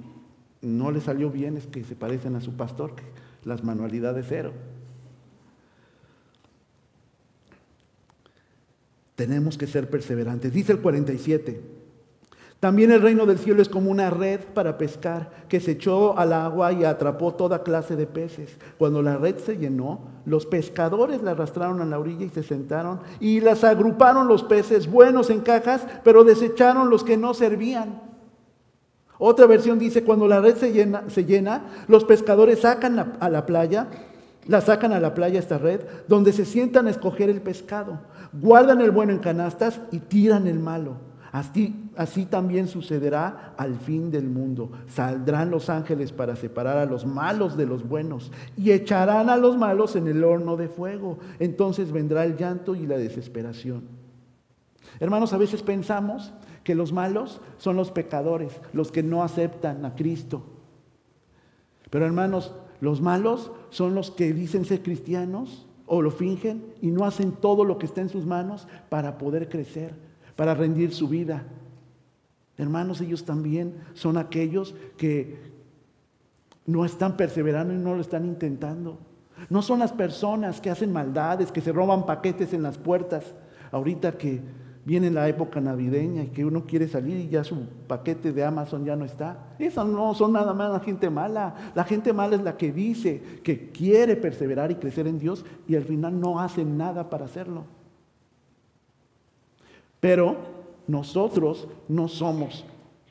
[0.62, 3.06] no le salió bien es que se parecen a su pastor, que
[3.44, 4.52] las manualidades cero.
[9.16, 10.54] Tenemos que ser perseverantes.
[10.54, 11.79] Dice el 47.
[12.60, 16.34] También el reino del cielo es como una red para pescar que se echó al
[16.34, 18.58] agua y atrapó toda clase de peces.
[18.78, 23.00] Cuando la red se llenó, los pescadores la arrastraron a la orilla y se sentaron
[23.22, 28.02] y las agruparon los peces buenos en cajas, pero desecharon los que no servían.
[29.18, 33.46] Otra versión dice, cuando la red se llena, se llena los pescadores sacan a la
[33.46, 33.88] playa,
[34.48, 38.00] la sacan a la playa esta red, donde se sientan a escoger el pescado,
[38.34, 41.09] guardan el bueno en canastas y tiran el malo.
[41.32, 44.72] Así, también sucederá al fin del mundo.
[44.88, 49.56] Saldrán los ángeles para separar a los malos de los buenos y echarán a los
[49.56, 51.20] malos en el horno de fuego.
[51.40, 53.84] Entonces vendrá el llanto y la desesperación.
[55.00, 59.96] Hermanos, a veces pensamos que los malos son los pecadores, los que no aceptan a
[59.96, 60.44] Cristo.
[61.92, 67.06] Pero hermanos, los malos son los que dicen ser cristianos o lo fingen y no
[67.06, 70.09] hacen todo lo que está en sus manos para poder crecer
[70.40, 71.44] para rendir su vida.
[72.58, 75.38] Hermanos, ellos también son aquellos que
[76.66, 79.00] no están perseverando y no lo están intentando.
[79.50, 83.36] No son las personas que hacen maldades, que se roban paquetes en las puertas.
[83.70, 84.40] Ahorita que
[84.86, 88.86] viene la época navideña y que uno quiere salir y ya su paquete de Amazon
[88.86, 89.56] ya no está.
[89.60, 91.54] Eso no son nada más la gente mala.
[91.76, 95.76] La gente mala es la que dice que quiere perseverar y crecer en Dios y
[95.76, 97.66] al final no hace nada para hacerlo.
[100.00, 100.38] Pero
[100.88, 102.66] nosotros no somos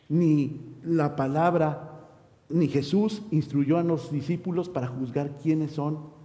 [0.08, 2.06] ni la palabra,
[2.48, 6.18] ni Jesús instruyó a los discípulos para juzgar quiénes son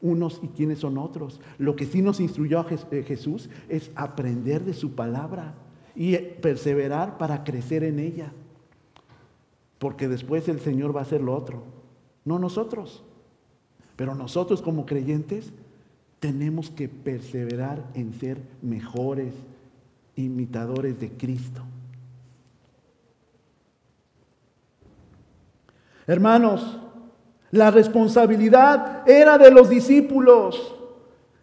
[0.00, 1.40] unos y quiénes son otros.
[1.58, 5.54] Lo que sí nos instruyó a eh, Jesús es aprender de su palabra
[5.94, 8.32] y perseverar para crecer en ella.
[9.78, 11.62] Porque después el Señor va a hacer lo otro,
[12.24, 13.04] no nosotros.
[13.96, 15.52] Pero nosotros como creyentes
[16.20, 19.34] tenemos que perseverar en ser mejores,
[20.22, 21.62] imitadores de Cristo.
[26.06, 26.78] Hermanos,
[27.50, 30.74] la responsabilidad era de los discípulos,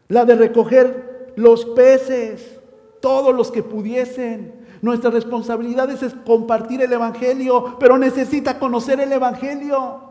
[0.08, 2.60] la de recoger los peces,
[3.00, 4.66] todos los que pudiesen.
[4.82, 10.02] Nuestra responsabilidad es compartir el Evangelio, pero necesita conocer el Evangelio.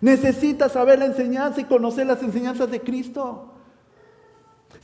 [0.00, 3.52] Necesita saber la enseñanza y conocer las enseñanzas de Cristo.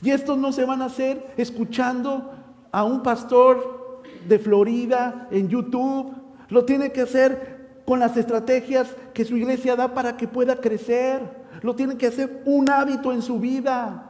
[0.01, 2.42] Y estos no se van a hacer escuchando
[2.73, 6.11] a un pastor de Florida en YouTube,
[6.49, 11.21] lo tiene que hacer con las estrategias que su iglesia da para que pueda crecer.
[11.61, 14.09] Lo tienen que hacer un hábito en su vida.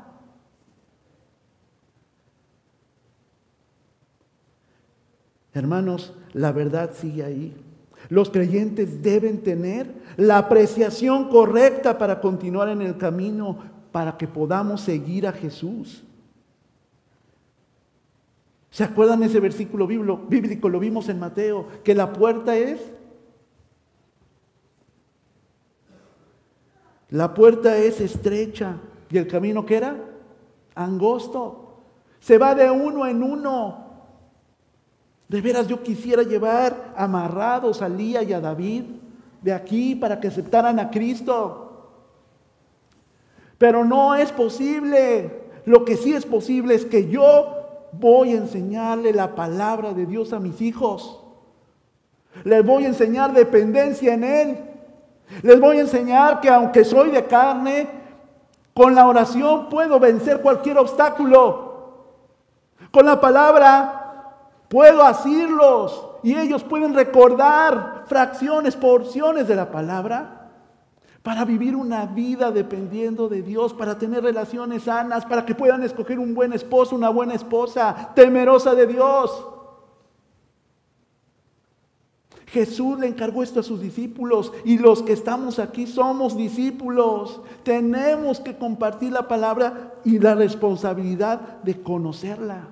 [5.53, 7.55] Hermanos, la verdad sigue ahí.
[8.07, 13.57] Los creyentes deben tener la apreciación correcta para continuar en el camino,
[13.91, 16.03] para que podamos seguir a Jesús.
[18.73, 20.67] ¿Se acuerdan ese versículo bíblico?
[20.67, 22.81] Lo vimos en Mateo, que la puerta es...
[27.11, 28.77] La puerta es estrecha
[29.11, 29.95] y el camino que era
[30.73, 31.83] angosto.
[32.19, 33.85] Se va de uno en uno.
[35.27, 38.85] De veras yo quisiera llevar amarrados a Lía y a David
[39.43, 41.91] de aquí para que aceptaran a Cristo.
[43.59, 45.43] Pero no es posible.
[45.65, 47.59] Lo que sí es posible es que yo
[47.99, 51.19] voy a enseñarle la palabra de Dios a mis hijos.
[52.43, 54.57] Les voy a enseñar dependencia en Él.
[55.41, 57.87] Les voy a enseñar que aunque soy de carne,
[58.73, 61.73] con la oración puedo vencer cualquier obstáculo.
[62.91, 64.31] Con la palabra
[64.67, 70.42] puedo asirlos y ellos pueden recordar fracciones, porciones de la palabra
[71.23, 76.19] para vivir una vida dependiendo de Dios, para tener relaciones sanas, para que puedan escoger
[76.19, 79.47] un buen esposo, una buena esposa, temerosa de Dios.
[82.47, 87.41] Jesús le encargó esto a sus discípulos y los que estamos aquí somos discípulos.
[87.63, 92.67] Tenemos que compartir la palabra y la responsabilidad de conocerla.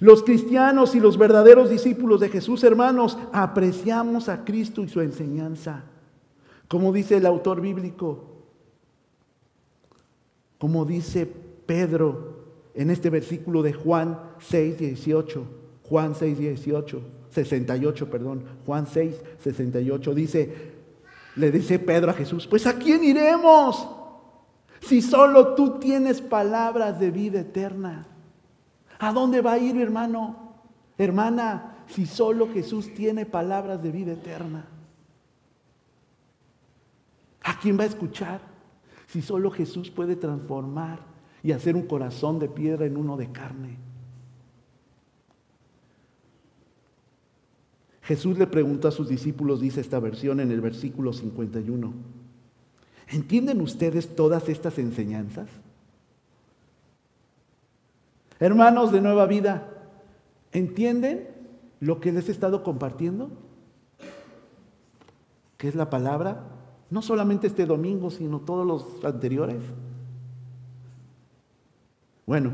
[0.00, 5.84] Los cristianos y los verdaderos discípulos de Jesús, hermanos, apreciamos a Cristo y su enseñanza.
[6.68, 8.24] Como dice el autor bíblico,
[10.58, 11.26] como dice
[11.66, 12.40] Pedro
[12.74, 15.44] en este versículo de Juan 6, 18,
[15.82, 20.72] Juan 6, 18, 68, perdón, Juan 6, 68, dice,
[21.36, 23.86] le dice Pedro a Jesús, pues ¿a quién iremos?
[24.80, 28.06] Si solo tú tienes palabras de vida eterna.
[29.00, 30.36] ¿A dónde va a ir, hermano?
[30.98, 34.66] Hermana, si solo Jesús tiene palabras de vida eterna.
[37.42, 38.42] ¿A quién va a escuchar?
[39.06, 41.00] Si solo Jesús puede transformar
[41.42, 43.78] y hacer un corazón de piedra en uno de carne.
[48.02, 51.92] Jesús le preguntó a sus discípulos, dice esta versión en el versículo 51,
[53.08, 55.48] ¿entienden ustedes todas estas enseñanzas?
[58.40, 59.68] Hermanos de nueva vida,
[60.52, 61.28] ¿entienden
[61.78, 63.30] lo que les he estado compartiendo?
[65.58, 66.46] ¿Qué es la palabra?
[66.88, 69.62] No solamente este domingo, sino todos los anteriores.
[72.24, 72.52] Bueno,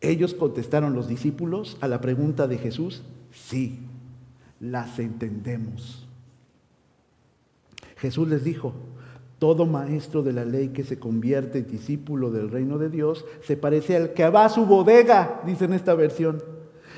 [0.00, 3.78] ellos contestaron los discípulos a la pregunta de Jesús, sí,
[4.58, 6.08] las entendemos.
[7.98, 8.74] Jesús les dijo,
[9.38, 13.56] todo maestro de la ley que se convierte en discípulo del reino de Dios se
[13.56, 16.42] parece al que va a su bodega, dice en esta versión,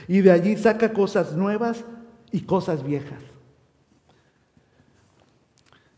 [0.07, 1.85] y de allí saca cosas nuevas
[2.31, 3.21] y cosas viejas.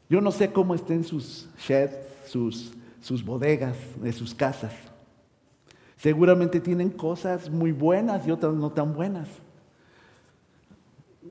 [0.08, 4.72] Yo no sé cómo estén sus sheds, sus, sus bodegas de sus casas.
[5.96, 9.28] Seguramente tienen cosas muy buenas y otras no tan buenas.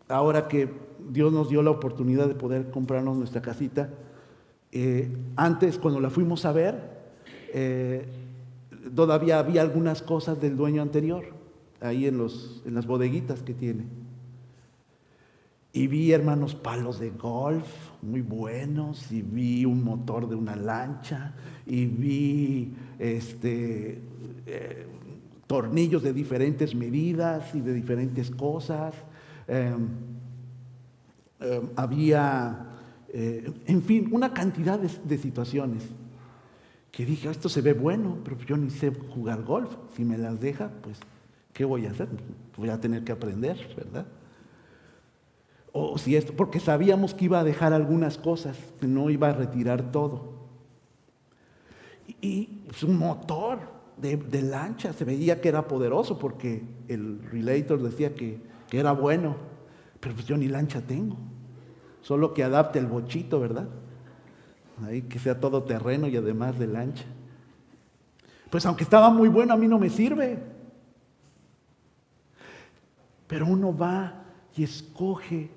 [0.08, 0.70] Ahora que
[1.10, 3.90] Dios nos dio la oportunidad de poder comprarnos nuestra casita,
[4.72, 7.00] eh, antes, cuando la fuimos a ver,
[7.54, 8.06] eh,
[8.96, 11.26] todavía había algunas cosas del dueño anterior,
[11.82, 13.86] ahí en, los, en las bodeguitas que tiene.
[15.72, 17.68] Y vi, hermanos, palos de golf
[18.02, 21.34] muy buenos, y vi un motor de una lancha,
[21.66, 24.02] y vi este,
[24.46, 24.88] eh,
[25.48, 28.94] tornillos de diferentes medidas y de diferentes cosas.
[29.48, 29.88] Em,
[31.40, 32.69] em, había
[33.12, 35.84] eh, en fin, una cantidad de, situaciones
[36.92, 39.70] que dije, esto se ve bueno, pero yo ni sé jugar golf.
[39.96, 41.00] Si me las deja, pues,
[41.54, 42.08] ¿qué voy a hacer?
[42.58, 44.06] Voy a tener que aprender, ¿verdad?
[45.72, 49.34] O si esto, porque sabíamos que iba a dejar algunas cosas, que no iba a
[49.34, 50.34] retirar todo.
[52.22, 53.60] Y, su un motor
[53.98, 58.40] de, lancha se veía que era poderoso porque el relator decía que,
[58.70, 59.36] que era bueno,
[60.00, 61.18] pero pues yo ni lancha tengo.
[62.10, 63.68] Solo que adapte el bochito, ¿verdad?
[64.84, 67.04] Ahí que sea todo terreno y además de lancha.
[68.50, 70.40] Pues aunque estaba muy bueno, a mí no me sirve.
[73.28, 74.24] Pero uno va
[74.58, 75.52] y escoge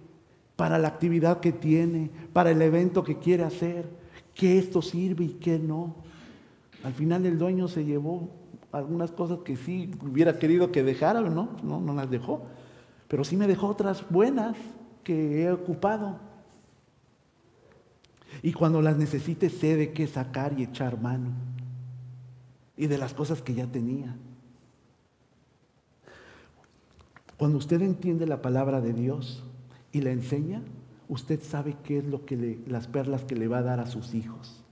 [0.54, 3.88] para la actividad que tiene, para el evento que quiere hacer,
[4.34, 5.94] que esto sirve y qué no.
[6.84, 8.28] Al final el dueño se llevó
[8.72, 11.56] algunas cosas que sí hubiera querido que dejara, ¿no?
[11.62, 12.42] No, no las dejó.
[13.08, 14.54] pero sí me dejó otras buenas
[15.02, 16.30] que he ocupado.
[18.42, 21.30] Y cuando las necesite sé de qué sacar y echar mano.
[22.76, 24.16] Y de las cosas que ya tenía.
[27.36, 29.42] Cuando usted entiende la palabra de Dios
[29.90, 30.62] y la enseña,
[31.08, 33.86] usted sabe qué es lo que le, las perlas que le va a dar a
[33.86, 34.62] sus hijos.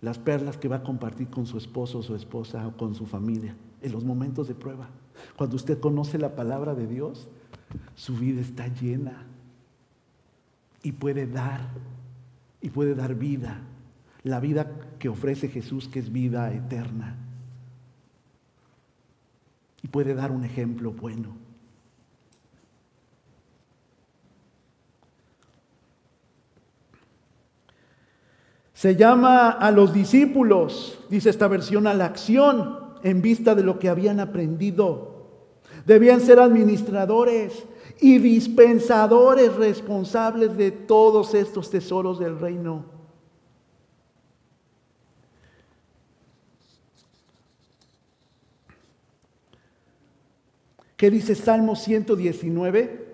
[0.00, 3.06] Las perlas que va a compartir con su esposo o su esposa o con su
[3.06, 4.88] familia en los momentos de prueba.
[5.36, 7.28] Cuando usted conoce la palabra de Dios,
[7.94, 9.26] su vida está llena
[10.82, 11.68] y puede dar,
[12.60, 13.60] y puede dar vida,
[14.22, 17.16] la vida que ofrece Jesús, que es vida eterna.
[19.82, 21.36] Y puede dar un ejemplo bueno.
[28.74, 33.78] Se llama a los discípulos, dice esta versión, a la acción en vista de lo
[33.78, 35.26] que habían aprendido.
[35.86, 37.64] Debían ser administradores
[38.00, 42.84] y dispensadores responsables de todos estos tesoros del reino.
[50.96, 53.08] ¿Qué dice Salmo 119?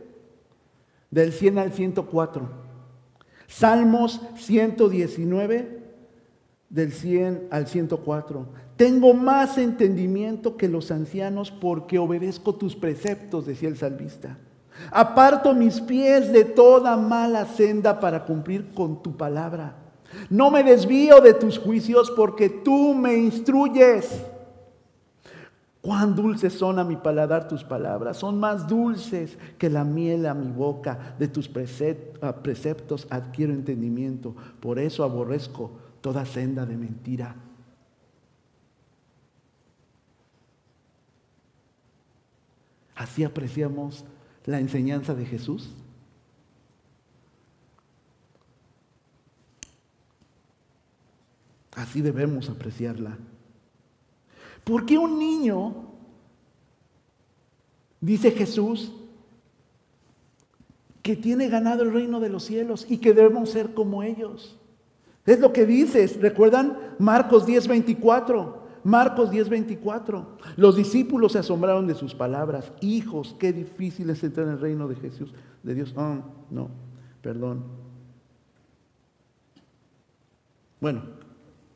[1.10, 2.48] Del 100 al 104.
[3.46, 5.82] Salmos 119,
[6.68, 8.46] del 100 al 104.
[8.76, 14.36] Tengo más entendimiento que los ancianos porque obedezco tus preceptos, decía el salmista.
[14.90, 19.74] Aparto mis pies de toda mala senda para cumplir con tu palabra.
[20.30, 24.22] No me desvío de tus juicios porque tú me instruyes.
[25.82, 30.34] Cuán dulces son a mi paladar tus palabras, son más dulces que la miel a
[30.34, 31.14] mi boca.
[31.16, 35.70] De tus preceptos adquiero entendimiento, por eso aborrezco
[36.00, 37.36] toda senda de mentira.
[42.96, 44.04] Así apreciamos
[44.46, 45.70] la enseñanza de Jesús.
[51.74, 53.18] Así debemos apreciarla.
[54.64, 55.90] ¿Por qué un niño,
[58.00, 58.92] dice Jesús,
[61.02, 64.56] que tiene ganado el reino de los cielos y que debemos ser como ellos?
[65.26, 66.78] Es lo que dices, ¿recuerdan?
[66.98, 68.55] Marcos 10:24.
[68.86, 70.24] Marcos 10:24.
[70.56, 72.72] Los discípulos se asombraron de sus palabras.
[72.80, 75.34] Hijos, qué difícil es entrar en el reino de Jesús,
[75.64, 75.92] de Dios.
[75.96, 76.18] Oh,
[76.52, 76.70] no,
[77.20, 77.64] perdón.
[80.80, 81.02] Bueno,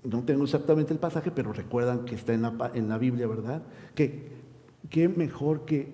[0.05, 3.63] no tengo exactamente el pasaje, pero recuerdan que está en la, en la Biblia, ¿verdad?
[3.97, 4.29] Que
[4.89, 5.93] qué mejor que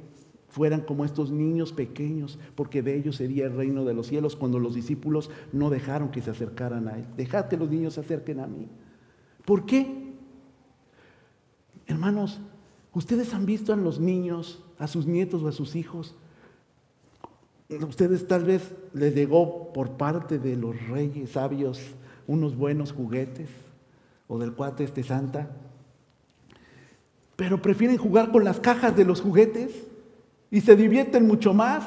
[0.51, 4.59] fueran como estos niños pequeños, porque de ellos sería el reino de los cielos cuando
[4.59, 7.07] los discípulos no dejaron que se acercaran a Él.
[7.17, 8.69] Dejad que los niños se acerquen a mí.
[9.47, 10.06] ¿Por qué?
[11.87, 12.41] Hermanos,
[12.93, 16.15] ustedes han visto a los niños, a sus nietos o a sus hijos.
[17.69, 21.81] Ustedes tal vez les llegó por parte de los reyes sabios
[22.27, 23.49] unos buenos juguetes
[24.29, 25.51] o del cuate este santa,
[27.37, 29.73] pero prefieren jugar con las cajas de los juguetes
[30.51, 31.85] y se divierten mucho más.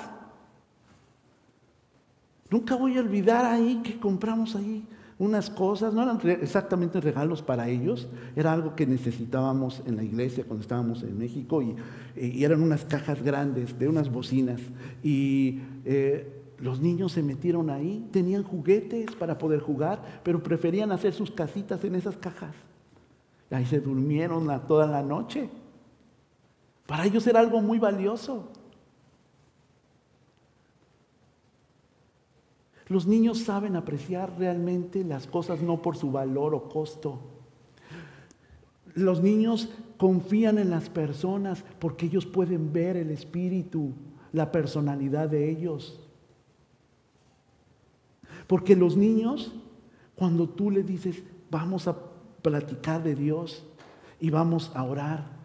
[2.50, 4.86] Nunca voy a olvidar ahí que compramos ahí
[5.20, 8.08] unas cosas, no eran exactamente regalos para ellos,
[8.38, 11.76] era algo que necesitábamos en la iglesia cuando estábamos en México y,
[12.16, 14.60] eran unas cajas grandes de unas bocinas
[15.04, 21.14] y eh, los niños se metieron ahí, tenían juguetes para poder jugar, pero preferían hacer
[21.14, 22.56] sus casitas en esas cajas.
[23.52, 25.50] Ahí se durmieron toda la noche.
[26.86, 28.50] Para ellos era algo muy valioso.
[32.90, 37.20] Los niños saben apreciar realmente las cosas no por su valor o costo.
[38.96, 43.94] Los niños confían en las personas porque ellos pueden ver el espíritu,
[44.34, 46.00] la personalidad de ellos.
[48.48, 49.54] Porque los niños,
[50.16, 51.22] cuando tú le dices,
[51.52, 51.96] vamos a
[52.42, 53.64] platicar de Dios
[54.20, 55.38] y vamos a orar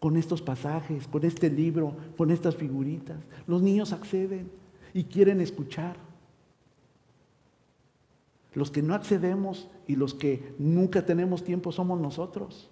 [0.00, 3.16] con estos pasajes, con este libro, con estas figuritas,
[3.46, 4.50] los niños acceden
[4.92, 5.96] y quieren escuchar.
[8.54, 12.70] Los que no accedemos y los que nunca tenemos tiempo somos nosotros.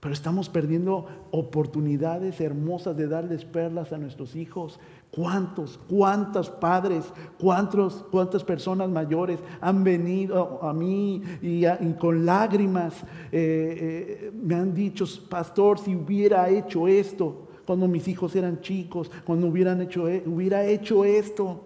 [0.00, 4.78] Pero estamos perdiendo oportunidades hermosas de darles perlas a nuestros hijos,
[5.10, 7.04] ¿Cuántos, cuántos padres,
[7.38, 11.64] cuántos, cuántas personas mayores han venido a mí y,
[11.98, 13.02] con lágrimas
[13.32, 19.10] eh, eh, me han dicho, pastor, si hubiera hecho esto cuando mis hijos eran chicos,
[19.24, 21.62] cuando hubieran hecho, e, hubiera hecho esto,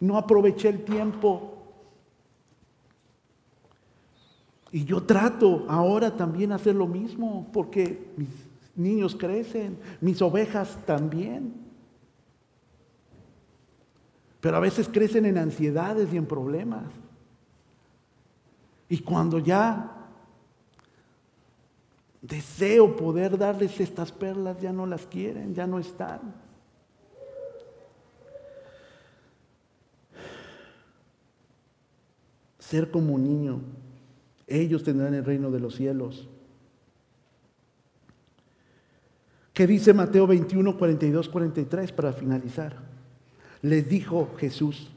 [0.00, 1.51] no aproveché el tiempo.
[4.72, 8.30] Y yo trato ahora también hacer lo mismo, porque mis
[8.74, 11.52] niños crecen, mis ovejas también.
[14.40, 16.84] Pero a veces crecen en ansiedades y en problemas.
[18.88, 20.08] Y cuando ya
[22.22, 26.34] deseo poder darles estas perlas, ya no las quieren, ya no están.
[32.58, 33.60] Ser como niño,
[34.60, 36.28] ellos tendrán el reino de los cielos.
[39.52, 42.76] ¿Qué dice Mateo 21, 42, 43 para finalizar?
[43.60, 44.90] Les dijo Jesús,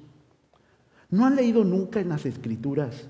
[1.09, 3.07] ¿no han leído nunca en las escrituras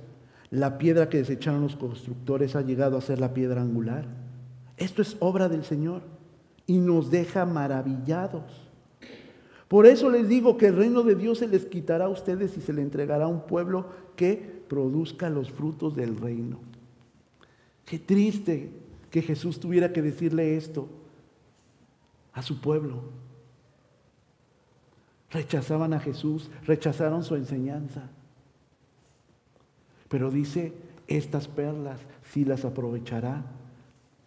[0.50, 4.06] la piedra que desecharon los constructores ha llegado a ser la piedra angular?
[4.78, 6.02] Esto es obra del Señor
[6.68, 8.66] y nos deja maravillados.
[9.68, 12.62] Por eso les digo que el reino de Dios se les quitará a ustedes y
[12.62, 16.59] se le entregará a un pueblo que produzca los frutos del reino.
[17.86, 18.70] Qué triste
[19.11, 20.89] que Jesús tuviera que decirle esto
[22.34, 23.03] a su pueblo.
[25.32, 28.09] Rechazaban a Jesús, rechazaron su enseñanza.
[30.09, 30.74] Pero dice,
[31.07, 31.99] estas perlas
[32.32, 33.43] sí las aprovechará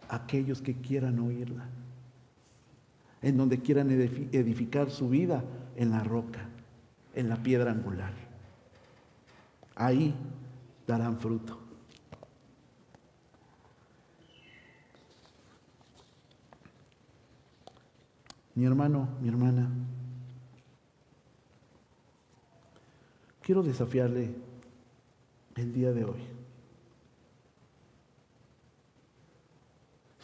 [0.07, 1.65] aquellos que quieran oírla,
[3.21, 5.43] en donde quieran edificar su vida
[5.75, 6.47] en la roca,
[7.15, 8.28] en la piedra angular.
[9.79, 10.13] Ahí
[10.85, 11.57] darán fruto.
[18.55, 19.69] Mi hermano, mi hermana,
[23.41, 24.35] quiero desafiarle
[25.55, 26.23] el día de hoy.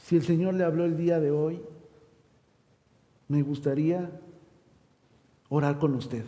[0.04, 1.62] Si el Señor le habló el día de hoy,
[3.30, 4.20] me gustaría
[5.48, 6.26] orar con usted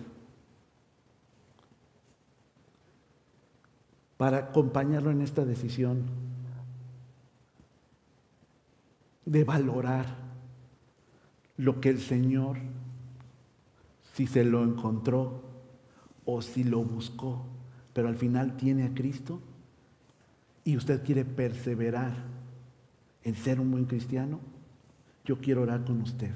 [4.18, 6.04] para acompañarlo en esta decisión
[9.26, 10.06] de valorar
[11.58, 12.58] lo que el Señor,
[14.14, 15.44] si se lo encontró,
[16.26, 17.46] o si lo buscó,
[17.94, 19.40] pero al final tiene a Cristo
[20.66, 22.14] y usted quiere perseverar
[23.24, 24.40] en ser un buen cristiano,
[25.24, 26.32] yo quiero orar con usted.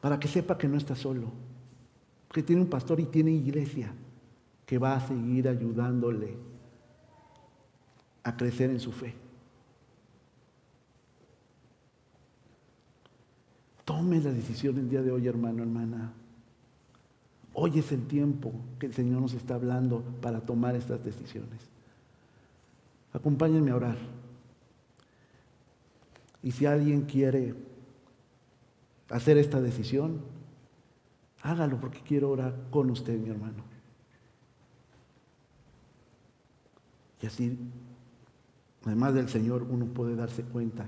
[0.00, 1.32] Para que sepa que no está solo,
[2.32, 3.92] que tiene un pastor y tiene iglesia
[4.66, 6.36] que va a seguir ayudándole
[8.24, 9.14] a crecer en su fe.
[13.84, 16.12] Tome la decisión el día de hoy, hermano, hermana.
[17.54, 21.70] Hoy es el tiempo que el Señor nos está hablando para tomar estas decisiones.
[23.12, 23.96] Acompáñenme a orar.
[26.42, 27.54] Y si alguien quiere
[29.08, 30.20] hacer esta decisión,
[31.42, 33.75] hágalo porque quiero orar con usted, mi hermano.
[37.26, 37.58] Y así,
[38.84, 40.86] además del Señor, uno puede darse cuenta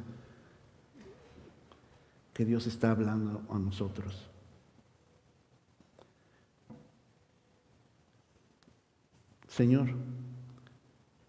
[2.32, 4.30] que Dios está hablando a nosotros.
[9.48, 9.88] Señor,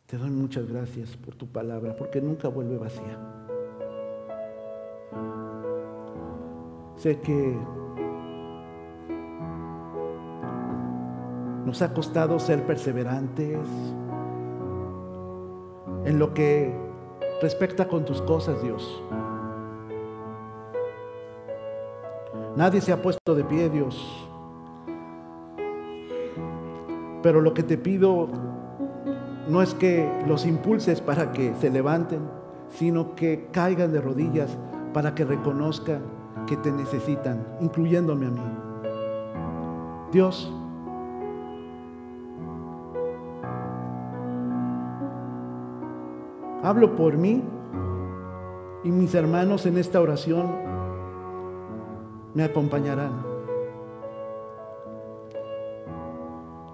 [0.06, 3.18] te doy muchas gracias por tu palabra, porque nunca vuelve vacía.
[6.98, 7.58] Sé que
[11.66, 13.58] nos ha costado ser perseverantes
[16.10, 16.74] en lo que
[17.40, 19.04] respecta con tus cosas, Dios.
[22.56, 24.28] Nadie se ha puesto de pie, Dios,
[27.22, 28.28] pero lo que te pido
[29.48, 32.22] no es que los impulses para que se levanten,
[32.70, 34.58] sino que caigan de rodillas
[34.94, 36.02] para que reconozcan
[36.48, 38.42] que te necesitan, incluyéndome a mí.
[40.12, 40.52] Dios,
[46.64, 47.44] hablo por mí
[48.84, 50.48] y mis hermanos en esta oración
[52.34, 53.30] me acompañarán.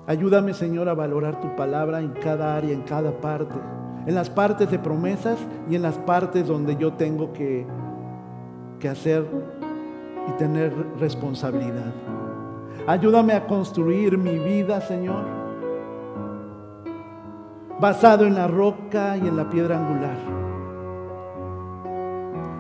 [0.08, 3.56] Ayúdame, Señor, a valorar tu palabra en cada área, en cada parte.
[4.06, 7.66] En las partes de promesas y en las partes donde yo tengo que,
[8.80, 9.26] que hacer
[10.30, 11.92] y tener responsabilidad.
[12.86, 15.45] Ayúdame a construir mi vida, Señor,
[17.80, 20.18] basado en la roca y en la piedra angular.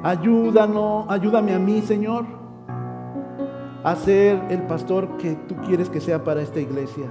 [0.03, 2.25] Ayúdanos, ayúdame a mí, Señor,
[3.83, 7.05] a ser el pastor que tú quieres que sea para esta iglesia.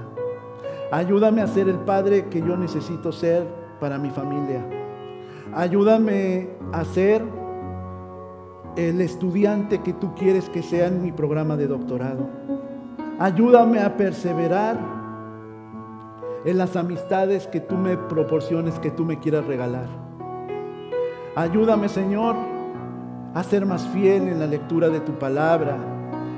[0.91, 3.45] Ayúdame a ser el padre que yo necesito ser
[3.79, 4.63] para mi familia.
[5.53, 7.23] Ayúdame a ser
[8.75, 12.29] el estudiante que tú quieres que sea en mi programa de doctorado.
[13.19, 14.77] Ayúdame a perseverar
[16.45, 19.87] en las amistades que tú me proporciones, que tú me quieras regalar.
[21.35, 22.35] Ayúdame, Señor,
[23.33, 25.77] a ser más fiel en la lectura de tu palabra,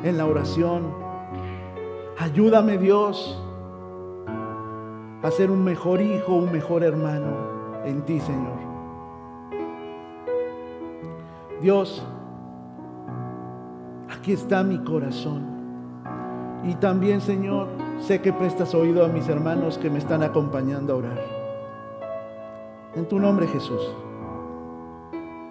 [0.04, 1.08] en la oración,
[2.20, 3.40] Ayúdame Dios
[5.22, 8.58] a ser un mejor hijo, un mejor hermano en ti, Señor.
[11.62, 12.04] Dios,
[14.10, 15.46] aquí está mi corazón.
[16.64, 17.68] Y también, Señor,
[18.00, 21.20] sé que prestas oído a mis hermanos que me están acompañando a orar.
[22.96, 23.82] En tu nombre, Jesús,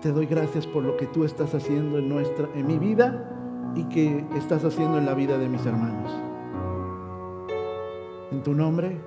[0.00, 3.84] te doy gracias por lo que tú estás haciendo en nuestra en mi vida y
[3.84, 6.12] que estás haciendo en la vida de mis hermanos.
[8.32, 9.00] En tu nombre,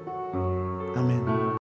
[0.95, 1.48] amén.